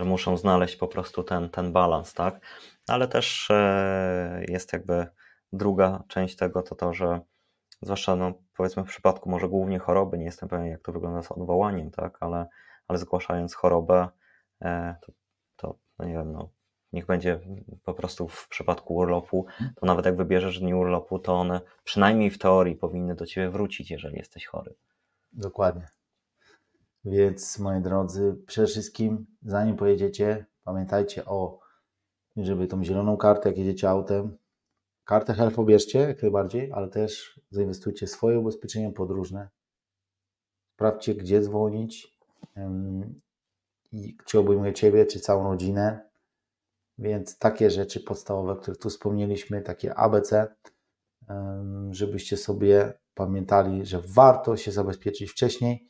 Że 0.00 0.04
muszą 0.04 0.36
znaleźć 0.36 0.76
po 0.76 0.88
prostu 0.88 1.22
ten, 1.22 1.50
ten 1.50 1.72
balans, 1.72 2.14
tak? 2.14 2.40
Ale 2.88 3.08
też 3.08 3.50
e, 3.50 4.44
jest 4.48 4.72
jakby 4.72 5.06
druga 5.52 6.04
część 6.08 6.36
tego, 6.36 6.62
to 6.62 6.74
to, 6.74 6.94
że 6.94 7.20
zwłaszcza 7.82 8.16
no, 8.16 8.32
powiedzmy 8.56 8.84
w 8.84 8.88
przypadku 8.88 9.30
może 9.30 9.48
głównie 9.48 9.78
choroby, 9.78 10.18
nie 10.18 10.24
jestem 10.24 10.48
pewien 10.48 10.66
jak 10.66 10.82
to 10.82 10.92
wygląda 10.92 11.22
z 11.22 11.32
odwołaniem, 11.32 11.90
tak? 11.90 12.16
Ale, 12.20 12.46
ale 12.88 12.98
zgłaszając 12.98 13.54
chorobę, 13.54 14.08
e, 14.62 14.96
to, 15.02 15.12
to 15.56 15.78
no 15.98 16.04
nie 16.04 16.14
wiem, 16.14 16.32
no, 16.32 16.48
niech 16.92 17.06
będzie 17.06 17.40
po 17.84 17.94
prostu 17.94 18.28
w 18.28 18.48
przypadku 18.48 18.94
urlopu, 18.94 19.46
to 19.76 19.86
nawet 19.86 20.06
jak 20.06 20.16
wybierzesz 20.16 20.60
dni 20.60 20.74
urlopu, 20.74 21.18
to 21.18 21.34
one 21.34 21.60
przynajmniej 21.84 22.30
w 22.30 22.38
teorii 22.38 22.76
powinny 22.76 23.14
do 23.14 23.26
ciebie 23.26 23.50
wrócić, 23.50 23.90
jeżeli 23.90 24.16
jesteś 24.16 24.46
chory. 24.46 24.74
Dokładnie. 25.32 25.99
Więc 27.04 27.58
moi 27.58 27.80
drodzy, 27.80 28.36
przede 28.46 28.66
wszystkim, 28.66 29.26
zanim 29.42 29.76
pojedziecie, 29.76 30.46
pamiętajcie 30.64 31.24
o, 31.24 31.60
żeby 32.36 32.66
tą 32.66 32.84
zieloną 32.84 33.16
kartę, 33.16 33.48
jak 33.48 33.58
jedziecie 33.58 33.90
autem, 33.90 34.36
kartę 35.04 35.34
health 35.34 35.56
pobierzcie 35.56 35.98
jak 35.98 36.22
najbardziej, 36.22 36.72
ale 36.72 36.88
też 36.88 37.40
zainwestujcie 37.50 38.06
swoje 38.06 38.38
ubezpieczenia 38.38 38.92
podróżne. 38.92 39.48
Sprawdźcie, 40.74 41.14
gdzie 41.14 41.40
dzwonić 41.40 42.18
i 43.92 44.16
czy 44.24 44.38
obejmuje 44.38 44.72
Ciebie, 44.72 45.06
czy 45.06 45.20
całą 45.20 45.44
rodzinę. 45.44 46.10
Więc 46.98 47.38
takie 47.38 47.70
rzeczy 47.70 48.00
podstawowe, 48.00 48.56
które 48.56 48.76
tu 48.76 48.88
wspomnieliśmy, 48.90 49.62
takie 49.62 49.94
ABC, 49.94 50.54
żebyście 51.90 52.36
sobie 52.36 52.92
pamiętali, 53.14 53.86
że 53.86 54.02
warto 54.06 54.56
się 54.56 54.72
zabezpieczyć 54.72 55.30
wcześniej, 55.30 55.86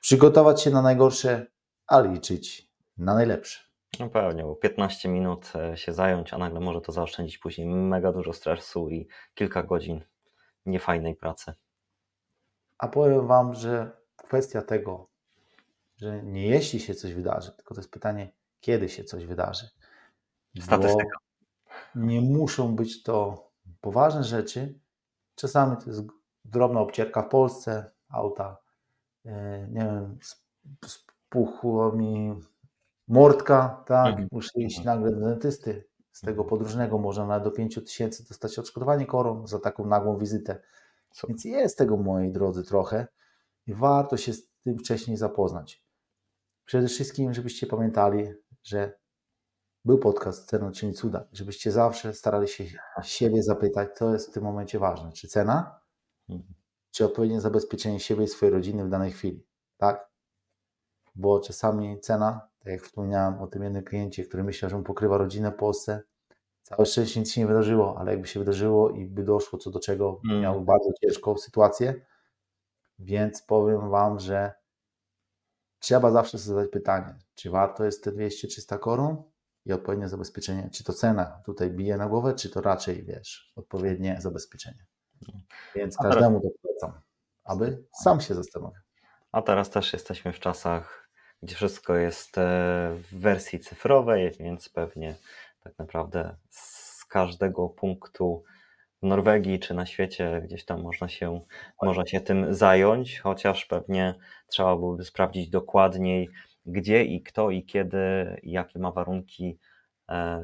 przygotować 0.00 0.62
się 0.62 0.70
na 0.70 0.82
najgorsze, 0.82 1.46
ale 1.86 2.08
liczyć 2.08 2.70
na 2.98 3.14
najlepsze. 3.14 3.70
No 4.00 4.08
pewnie, 4.08 4.42
bo 4.42 4.56
15 4.56 5.08
minut 5.08 5.52
e, 5.54 5.76
się 5.76 5.92
zająć, 5.92 6.32
a 6.32 6.38
nagle 6.38 6.60
może 6.60 6.80
to 6.80 6.92
zaoszczędzić 6.92 7.38
później 7.38 7.66
mega 7.66 8.12
dużo 8.12 8.32
stresu 8.32 8.88
i 8.88 9.08
kilka 9.34 9.62
godzin 9.62 10.04
niefajnej 10.66 11.16
pracy. 11.16 11.54
A 12.78 12.88
powiem 12.88 13.26
Wam, 13.26 13.54
że 13.54 13.90
kwestia 14.16 14.62
tego, 14.62 15.08
że 15.96 16.22
nie 16.22 16.46
jeśli 16.46 16.80
się 16.80 16.94
coś 16.94 17.14
wydarzy, 17.14 17.52
tylko 17.52 17.74
to 17.74 17.80
jest 17.80 17.90
pytanie, 17.90 18.32
kiedy 18.60 18.88
się 18.88 19.04
coś 19.04 19.26
wydarzy. 19.26 19.70
Statystyka. 20.60 21.18
Bo 21.94 22.00
nie 22.00 22.20
muszą 22.20 22.76
być 22.76 23.02
to 23.02 23.48
poważne 23.80 24.24
rzeczy. 24.24 24.80
Czasami 25.34 25.76
to 25.76 25.90
jest 25.90 26.02
drobna 26.44 26.80
obcierka 26.80 27.22
w 27.22 27.28
Polsce, 27.28 27.90
auta, 28.08 28.56
nie 29.70 29.80
wiem, 29.84 30.18
spuchło 30.86 31.92
mi 31.92 32.40
mordka, 33.08 33.84
tak, 33.86 34.06
Mhm. 34.06 34.28
muszę 34.32 34.60
iść 34.60 34.84
nagle 34.84 35.10
do 35.10 35.20
dentysty. 35.20 35.84
Z 36.12 36.20
tego 36.20 36.44
podróżnego 36.44 36.98
można 36.98 37.26
nawet 37.26 37.44
do 37.44 37.50
5 37.50 37.74
tysięcy 37.74 38.28
dostać 38.28 38.58
odszkodowanie 38.58 39.06
koron 39.06 39.46
za 39.46 39.58
taką 39.58 39.86
nagłą 39.86 40.18
wizytę. 40.18 40.60
Super. 41.12 41.28
Więc 41.30 41.44
jest 41.44 41.78
tego, 41.78 41.96
moi 41.96 42.32
drodzy, 42.32 42.64
trochę 42.64 43.06
i 43.66 43.74
warto 43.74 44.16
się 44.16 44.32
z 44.32 44.48
tym 44.64 44.78
wcześniej 44.78 45.16
zapoznać. 45.16 45.84
Przede 46.64 46.88
wszystkim, 46.88 47.34
żebyście 47.34 47.66
pamiętali, 47.66 48.32
że 48.62 48.98
był 49.84 49.98
podcast 49.98 50.48
Cena 50.48 50.72
czyni 50.72 50.92
cuda, 50.92 51.24
żebyście 51.32 51.72
zawsze 51.72 52.14
starali 52.14 52.48
się 52.48 52.64
siebie 53.02 53.42
zapytać, 53.42 53.88
co 53.94 54.12
jest 54.12 54.30
w 54.30 54.32
tym 54.32 54.42
momencie 54.44 54.78
ważne. 54.78 55.12
Czy 55.12 55.28
cena, 55.28 55.80
Mhm. 56.28 56.54
Czy 56.90 57.04
odpowiednie 57.04 57.40
zabezpieczenie 57.40 58.00
siebie 58.00 58.24
i 58.24 58.28
swojej 58.28 58.54
rodziny 58.54 58.84
w 58.84 58.88
danej 58.88 59.10
chwili, 59.12 59.46
tak? 59.76 60.10
Bo 61.14 61.40
czasami 61.40 62.00
cena, 62.00 62.48
tak 62.58 62.72
jak 62.72 62.82
wspomniałem 62.82 63.40
o 63.40 63.46
tym 63.46 63.62
jednym 63.62 63.84
kliencie, 63.84 64.24
który 64.24 64.44
myślał, 64.44 64.70
że 64.70 64.76
mu 64.78 64.82
pokrywa 64.82 65.18
rodzinę 65.18 65.50
w 65.50 65.56
Polsce, 65.56 66.02
całe 66.62 66.86
szczęście 66.86 67.20
nic 67.20 67.32
się 67.32 67.40
nie 67.40 67.46
wydarzyło, 67.46 67.98
ale 67.98 68.10
jakby 68.12 68.26
się 68.28 68.40
wydarzyło 68.40 68.90
i 68.90 69.06
by 69.06 69.22
doszło 69.24 69.58
co 69.58 69.70
do 69.70 69.80
czego, 69.80 70.20
Mm. 70.24 70.40
miał 70.40 70.60
bardzo 70.64 70.90
ciężką 71.02 71.36
sytuację, 71.38 72.06
więc 72.98 73.42
powiem 73.42 73.90
Wam, 73.90 74.18
że 74.20 74.52
trzeba 75.78 76.10
zawsze 76.10 76.38
sobie 76.38 76.54
zadać 76.54 76.70
pytanie, 76.70 77.18
czy 77.34 77.50
warto 77.50 77.84
jest 77.84 78.04
te 78.04 78.12
200-300 78.12 78.78
koron 78.78 79.22
i 79.66 79.72
odpowiednie 79.72 80.08
zabezpieczenie, 80.08 80.70
czy 80.72 80.84
to 80.84 80.92
cena 80.92 81.42
tutaj 81.44 81.70
bije 81.70 81.96
na 81.96 82.08
głowę, 82.08 82.34
czy 82.34 82.50
to 82.50 82.60
raczej, 82.60 83.02
wiesz, 83.04 83.52
odpowiednie 83.56 84.16
zabezpieczenie. 84.20 84.86
Więc 85.74 86.00
A 86.00 86.02
teraz- 86.02 86.14
każdemu 86.14 86.40
to 86.40 86.48
polecam, 86.62 87.00
aby 87.44 87.84
sam 87.92 88.20
się 88.20 88.34
zastanowił. 88.34 88.80
A 89.32 89.42
teraz 89.42 89.70
też 89.70 89.92
jesteśmy 89.92 90.32
w 90.32 90.40
czasach, 90.40 91.10
gdzie 91.42 91.54
wszystko 91.54 91.94
jest 91.94 92.38
e, 92.38 92.42
w 92.94 93.20
wersji 93.20 93.60
cyfrowej, 93.60 94.30
więc 94.40 94.68
pewnie 94.68 95.14
tak 95.60 95.78
naprawdę 95.78 96.36
z 96.50 97.04
każdego 97.04 97.68
punktu 97.68 98.44
w 99.02 99.06
Norwegii 99.06 99.58
czy 99.60 99.74
na 99.74 99.86
świecie 99.86 100.40
gdzieś 100.44 100.64
tam 100.64 100.82
można 100.82 101.08
się, 101.08 101.40
można 101.82 102.06
się 102.06 102.20
tym 102.20 102.54
zająć, 102.54 103.20
chociaż 103.20 103.66
pewnie 103.66 104.14
trzeba 104.48 104.76
byłoby 104.76 105.04
sprawdzić 105.04 105.50
dokładniej, 105.50 106.28
gdzie 106.66 107.04
i 107.04 107.22
kto 107.22 107.50
i 107.50 107.64
kiedy, 107.64 108.36
i 108.42 108.50
jakie 108.50 108.78
ma 108.78 108.92
warunki 108.92 109.58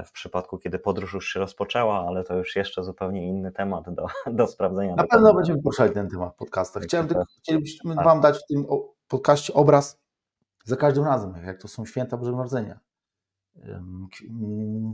w 0.05 0.13
przypadku, 0.13 0.59
kiedy 0.59 0.79
podróż 0.79 1.15
już 1.15 1.29
się 1.29 1.41
rozpoczęła, 1.41 2.07
ale 2.07 2.25
to 2.25 2.37
już 2.37 2.57
jeszcze 2.57 2.85
zupełnie 2.85 3.29
inny 3.29 3.53
temat 3.53 3.95
do, 3.95 4.07
do 4.33 4.47
sprawdzenia. 4.47 4.95
Na 4.95 5.07
pewno 5.07 5.35
będziemy 5.35 5.63
poruszali 5.63 5.93
ten 5.93 6.09
temat 6.09 6.35
w 6.35 6.37
podcastach. 6.37 6.83
Chciałem 6.83 7.09
tylko, 7.09 7.25
chcielibyśmy 7.39 7.95
Tak. 7.95 8.05
Wam 8.05 8.21
dać 8.21 8.39
w 8.39 8.47
tym 8.47 8.67
podcaście 9.09 9.55
obraz 9.55 10.01
za 10.65 10.77
każdym 10.77 11.05
razem, 11.05 11.35
jak 11.45 11.63
to 11.63 11.69
są 11.69 11.87
święta 11.87 12.17
Bożego 12.17 12.37
Narodzenia, 12.37 12.81
ym, 13.57 14.09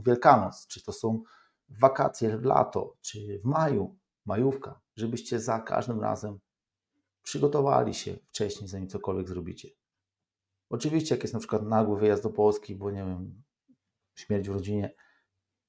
Wielkanoc, 0.05 0.67
czy 0.67 0.83
to 0.83 0.91
są 0.91 1.23
wakacje 1.69 2.37
w 2.37 2.45
lato, 2.45 2.95
czy 3.01 3.39
w 3.39 3.45
maju, 3.45 3.95
majówka, 4.25 4.81
żebyście 4.95 5.39
za 5.39 5.59
każdym 5.59 6.01
razem 6.01 6.39
przygotowali 7.23 7.93
się 7.93 8.17
wcześniej, 8.27 8.67
zanim 8.67 8.87
cokolwiek 8.87 9.27
zrobicie. 9.27 9.69
Oczywiście, 10.69 11.15
jak 11.15 11.23
jest 11.23 11.33
na 11.33 11.39
przykład 11.39 11.63
nagły 11.63 11.99
wyjazd 11.99 12.23
do 12.23 12.29
Polski, 12.29 12.75
bo 12.75 12.91
nie 12.91 13.05
wiem, 13.05 13.42
śmierć 14.15 14.49
w 14.49 14.53
rodzinie, 14.53 14.93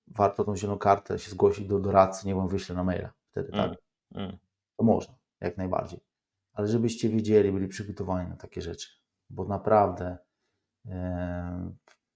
warto 0.07 0.45
tą 0.45 0.57
zieloną 0.57 0.79
kartę 0.79 1.19
się 1.19 1.31
zgłosić 1.31 1.67
do 1.67 1.81
doradcy, 1.81 2.27
nie 2.27 2.35
wam 2.35 2.49
wyślę 2.49 2.75
na 2.75 2.85
maila. 2.85 3.13
Wtedy 3.31 3.53
tak, 3.53 3.71
Mm, 4.11 4.27
mm. 4.27 4.39
to 4.77 4.85
można, 4.85 5.15
jak 5.41 5.57
najbardziej. 5.57 6.01
Ale 6.53 6.69
żebyście 6.69 7.09
wiedzieli, 7.09 7.53
byli 7.53 7.69
przygotowani 7.69 8.29
na 8.29 8.37
takie 8.37 8.63
rzeczy, 8.63 8.89
bo 9.31 9.45
naprawdę 9.45 10.19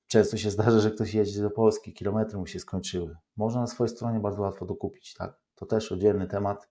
często 0.07 0.37
się 0.37 0.51
zdarza, 0.51 0.81
że 0.81 0.91
ktoś 0.91 1.15
jedzie 1.15 1.43
do 1.43 1.51
Polski, 1.51 1.93
kilometry 1.93 2.39
mu 2.39 2.47
się 2.47 2.61
skończyły. 2.61 3.17
Można 3.37 3.61
na 3.61 3.67
swojej 3.67 3.89
stronie 3.89 4.21
bardzo 4.21 4.43
łatwo 4.43 4.67
dokupić, 4.67 5.15
tak? 5.15 5.41
To 5.55 5.67
też 5.67 5.93
oddzielny 5.93 6.27
temat. 6.27 6.69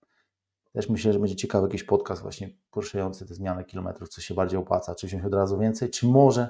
Też 0.73 0.89
myślę, 0.89 1.13
że 1.13 1.19
będzie 1.19 1.35
ciekawy 1.35 1.67
jakiś 1.67 1.83
podcast 1.83 2.21
właśnie 2.21 2.49
poruszający 2.71 3.25
te 3.25 3.33
zmiany 3.33 3.65
kilometrów, 3.65 4.09
co 4.09 4.21
się 4.21 4.33
bardziej 4.33 4.59
opłaca, 4.59 4.95
czy 4.95 5.07
wziąć 5.07 5.25
od 5.25 5.33
razu 5.33 5.59
więcej, 5.59 5.89
czy 5.89 6.07
może 6.07 6.49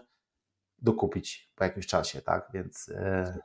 dokupić 0.82 1.52
po 1.56 1.64
jakimś 1.64 1.88
czasie, 1.88 2.22
tak? 2.22 2.50
Więc 2.54 2.90
e, 2.90 3.38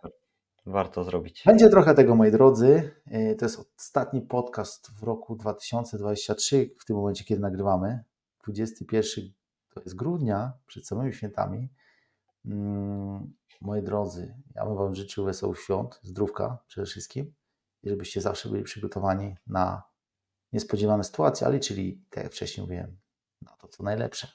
Warto 0.67 1.05
zrobić. 1.05 1.43
będzie 1.47 1.69
trochę 1.71 1.95
tego, 1.95 2.15
moi 2.15 2.31
drodzy. 2.31 2.91
E, 3.07 3.35
To 3.35 3.45
jest 3.45 3.61
ostatni 3.79 4.21
podcast 4.21 4.91
w 4.91 5.03
roku 5.03 5.37
2023, 5.37 6.71
w 6.81 6.85
tym 6.85 6.97
momencie, 6.97 7.25
kiedy 7.25 7.41
nagrywamy. 7.41 8.05
21 8.45 9.33
to 9.75 9.81
jest 9.81 9.97
grudnia, 9.97 10.53
przed 10.67 10.87
samymi 10.87 11.13
świętami. 11.13 11.69
Mm, 12.45 13.33
Moi 13.61 13.83
drodzy, 13.83 14.35
ja 14.55 14.65
bym 14.67 14.77
Wam 14.77 14.95
życzył 14.95 15.25
wesołych 15.25 15.61
świąt, 15.61 16.01
zdrówka 16.03 16.59
przede 16.67 16.87
wszystkim 16.87 17.35
i 17.83 17.89
żebyście 17.89 18.21
zawsze 18.21 18.49
byli 18.49 18.63
przygotowani 18.65 19.37
na 19.47 19.83
niespodziewane 20.53 21.05
sytuacje, 21.05 21.47
ale 21.47 21.61
czyli, 21.61 22.05
tak 22.11 22.25
jak 22.25 22.33
wcześniej 22.33 22.63
mówiłem, 22.67 22.99
na 23.43 23.57
to, 23.57 23.69
co 23.69 23.83
najlepsze. 23.83 24.29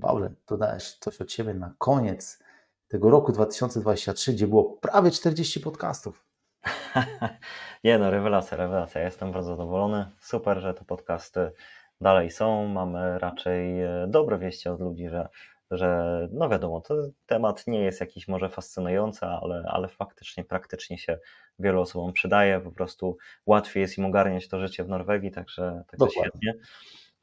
Paweł, 0.00 0.30
dodajesz 0.48 0.98
coś 0.98 1.20
od 1.20 1.28
Ciebie 1.28 1.54
na 1.54 1.74
koniec 1.78 2.42
tego 2.88 3.10
roku 3.10 3.32
2023, 3.32 4.32
gdzie 4.32 4.46
było 4.46 4.64
prawie 4.64 5.10
40 5.10 5.60
podcastów. 5.60 6.24
Nie 7.84 7.98
no, 7.98 8.10
rewelacja, 8.10 8.56
rewelacja. 8.56 9.00
Ja 9.00 9.04
jestem 9.06 9.32
bardzo 9.32 9.50
zadowolony. 9.50 10.10
Super, 10.20 10.60
że 10.60 10.74
te 10.74 10.84
podcasty 10.84 11.52
dalej 12.00 12.30
są. 12.30 12.66
Mamy 12.66 13.18
raczej 13.18 13.82
e, 13.82 14.06
dobre 14.08 14.38
wieści 14.38 14.68
od 14.68 14.80
ludzi, 14.80 15.08
że, 15.08 15.28
że 15.70 16.28
no 16.32 16.48
wiadomo, 16.48 16.80
to 16.80 16.94
temat 17.26 17.66
nie 17.66 17.80
jest 17.80 18.00
jakiś 18.00 18.28
może 18.28 18.48
fascynujący, 18.48 19.26
ale, 19.26 19.64
ale 19.68 19.88
faktycznie, 19.88 20.44
praktycznie 20.44 20.98
się 20.98 21.18
wielu 21.58 21.80
osobom 21.80 22.12
przydaje. 22.12 22.60
Po 22.60 22.72
prostu 22.72 23.16
łatwiej 23.46 23.80
jest 23.80 23.98
im 23.98 24.04
ogarniać 24.04 24.48
to 24.48 24.60
życie 24.60 24.84
w 24.84 24.88
Norwegii, 24.88 25.30
także, 25.30 25.84
także 25.86 26.06
Dokładnie. 26.06 26.30
świetnie. 26.30 26.52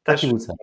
Taki 0.03 0.21
Też, 0.21 0.29
był 0.29 0.39
cel. 0.39 0.55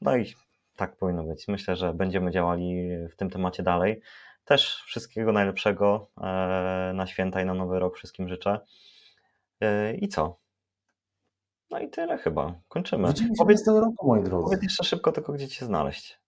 no 0.00 0.16
i 0.16 0.34
tak 0.76 0.96
powinno 0.96 1.24
być. 1.24 1.48
Myślę, 1.48 1.76
że 1.76 1.94
będziemy 1.94 2.30
działali 2.30 2.88
w 3.10 3.16
tym 3.16 3.30
temacie 3.30 3.62
dalej. 3.62 4.00
Też 4.44 4.82
wszystkiego 4.86 5.32
najlepszego 5.32 6.10
e, 6.18 6.92
na 6.94 7.06
święta 7.06 7.42
i 7.42 7.44
na 7.44 7.54
nowy 7.54 7.78
rok 7.78 7.96
wszystkim 7.96 8.28
życzę. 8.28 8.60
E, 9.60 9.94
I 9.94 10.08
co? 10.08 10.38
No 11.70 11.78
i 11.78 11.90
tyle 11.90 12.18
chyba. 12.18 12.60
Kończymy. 12.68 13.08
Widzimy 13.08 13.28
się 13.28 13.34
Powiedz, 13.38 13.58
następnego 13.58 13.86
roku, 13.86 14.06
moi 14.06 14.22
drodzy. 14.22 14.44
powiedz 14.44 14.62
jeszcze 14.62 14.84
szybko 14.84 15.12
tylko, 15.12 15.32
gdzie 15.32 15.48
Cię 15.48 15.66
znaleźć. 15.66 16.20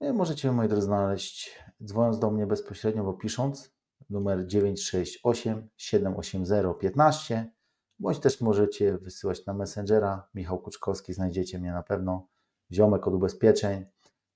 Nie, 0.00 0.12
Możecie, 0.12 0.52
moi 0.52 0.68
drodzy, 0.68 0.82
znaleźć 0.82 1.58
dzwoniąc 1.84 2.18
do 2.18 2.30
mnie 2.30 2.46
bezpośrednio, 2.46 3.04
bo 3.04 3.12
pisząc 3.14 3.74
numer 4.10 4.46
968 4.46 5.68
780 5.76 6.78
15 6.78 7.50
bądź 7.98 8.18
też 8.18 8.40
możecie 8.40 8.98
wysyłać 8.98 9.46
na 9.46 9.54
Messengera. 9.54 10.28
Michał 10.34 10.58
Kuczkowski, 10.58 11.12
znajdziecie 11.12 11.58
mnie 11.58 11.72
na 11.72 11.82
pewno. 11.82 12.26
Ziomek 12.74 13.08
od 13.08 13.14
ubezpieczeń. 13.14 13.84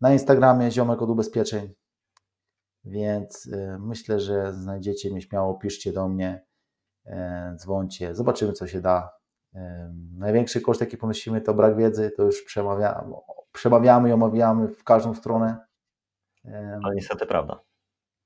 Na 0.00 0.12
Instagramie 0.12 0.70
Ziomek 0.70 1.02
od 1.02 1.10
ubezpieczeń. 1.10 1.74
Więc 2.84 3.46
y, 3.46 3.76
myślę, 3.80 4.20
że 4.20 4.52
znajdziecie 4.52 5.10
mnie 5.10 5.22
śmiało, 5.22 5.54
piszcie 5.54 5.92
do 5.92 6.08
mnie, 6.08 6.46
y, 7.06 7.10
dzwońcie, 7.56 8.14
zobaczymy 8.14 8.52
co 8.52 8.66
się 8.66 8.80
da. 8.80 9.10
Y, 9.54 9.58
największy 10.18 10.60
koszt 10.60 10.80
jaki 10.80 10.96
ponosimy 10.96 11.40
to 11.40 11.54
brak 11.54 11.76
wiedzy, 11.76 12.10
to 12.16 12.22
już 12.22 12.42
przemawiamy, 12.42 13.14
przemawiamy 13.52 14.08
i 14.08 14.12
omawiamy 14.12 14.68
w 14.68 14.84
każdą 14.84 15.14
stronę. 15.14 15.66
Ale 16.84 16.94
niestety 16.94 17.26
prawda. 17.26 17.60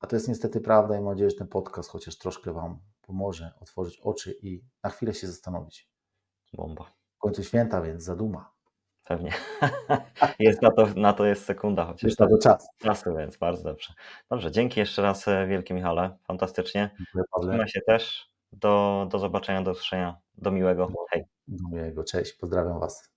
a 0.01 0.07
to 0.07 0.17
jest 0.17 0.29
niestety 0.29 0.61
prawda 0.61 0.95
i 0.95 1.01
mam 1.01 1.13
nadzieję, 1.13 1.31
że 1.31 1.37
ten 1.37 1.49
podcast 1.49 1.91
chociaż 1.91 2.19
troszkę 2.19 2.53
Wam 2.53 2.81
pomoże 3.01 3.53
otworzyć 3.61 4.01
oczy 4.01 4.35
i 4.43 4.65
na 4.83 4.91
chwilę 4.91 5.15
się 5.15 5.27
zastanowić. 5.27 5.91
Bomba. 6.53 6.85
W 7.17 7.19
końcu 7.19 7.43
święta, 7.43 7.81
więc 7.83 8.03
zaduma. 8.03 8.52
Pewnie. 9.05 9.33
jest 10.39 10.63
na, 10.63 10.71
to, 10.71 10.87
na 10.97 11.13
to 11.13 11.27
jest 11.27 11.45
sekunda 11.45 11.85
chociaż. 11.85 12.03
Już 12.03 12.19
na 12.19 12.29
to 12.29 12.39
czas. 12.39 12.69
Czasu, 12.79 13.17
więc 13.17 13.37
bardzo 13.37 13.63
dobrze. 13.63 13.93
Dobrze, 14.31 14.51
dzięki 14.51 14.81
jeszcze 14.81 15.03
raz 15.03 15.29
e, 15.29 15.47
wielkie 15.47 15.75
Michale. 15.75 16.17
Fantastycznie. 16.27 16.91
Trzymaj 17.41 17.69
się 17.69 17.81
też. 17.81 18.33
Do, 18.53 19.07
do 19.11 19.19
zobaczenia, 19.19 19.63
do 19.63 19.71
usłyszenia. 19.71 20.17
Do 20.39 20.51
miłego. 20.51 20.93
Hej. 21.11 21.25
Do 21.49 21.69
miłego. 21.69 22.05
Cześć. 22.05 22.33
Pozdrawiam 22.33 22.81
Was. 22.81 23.11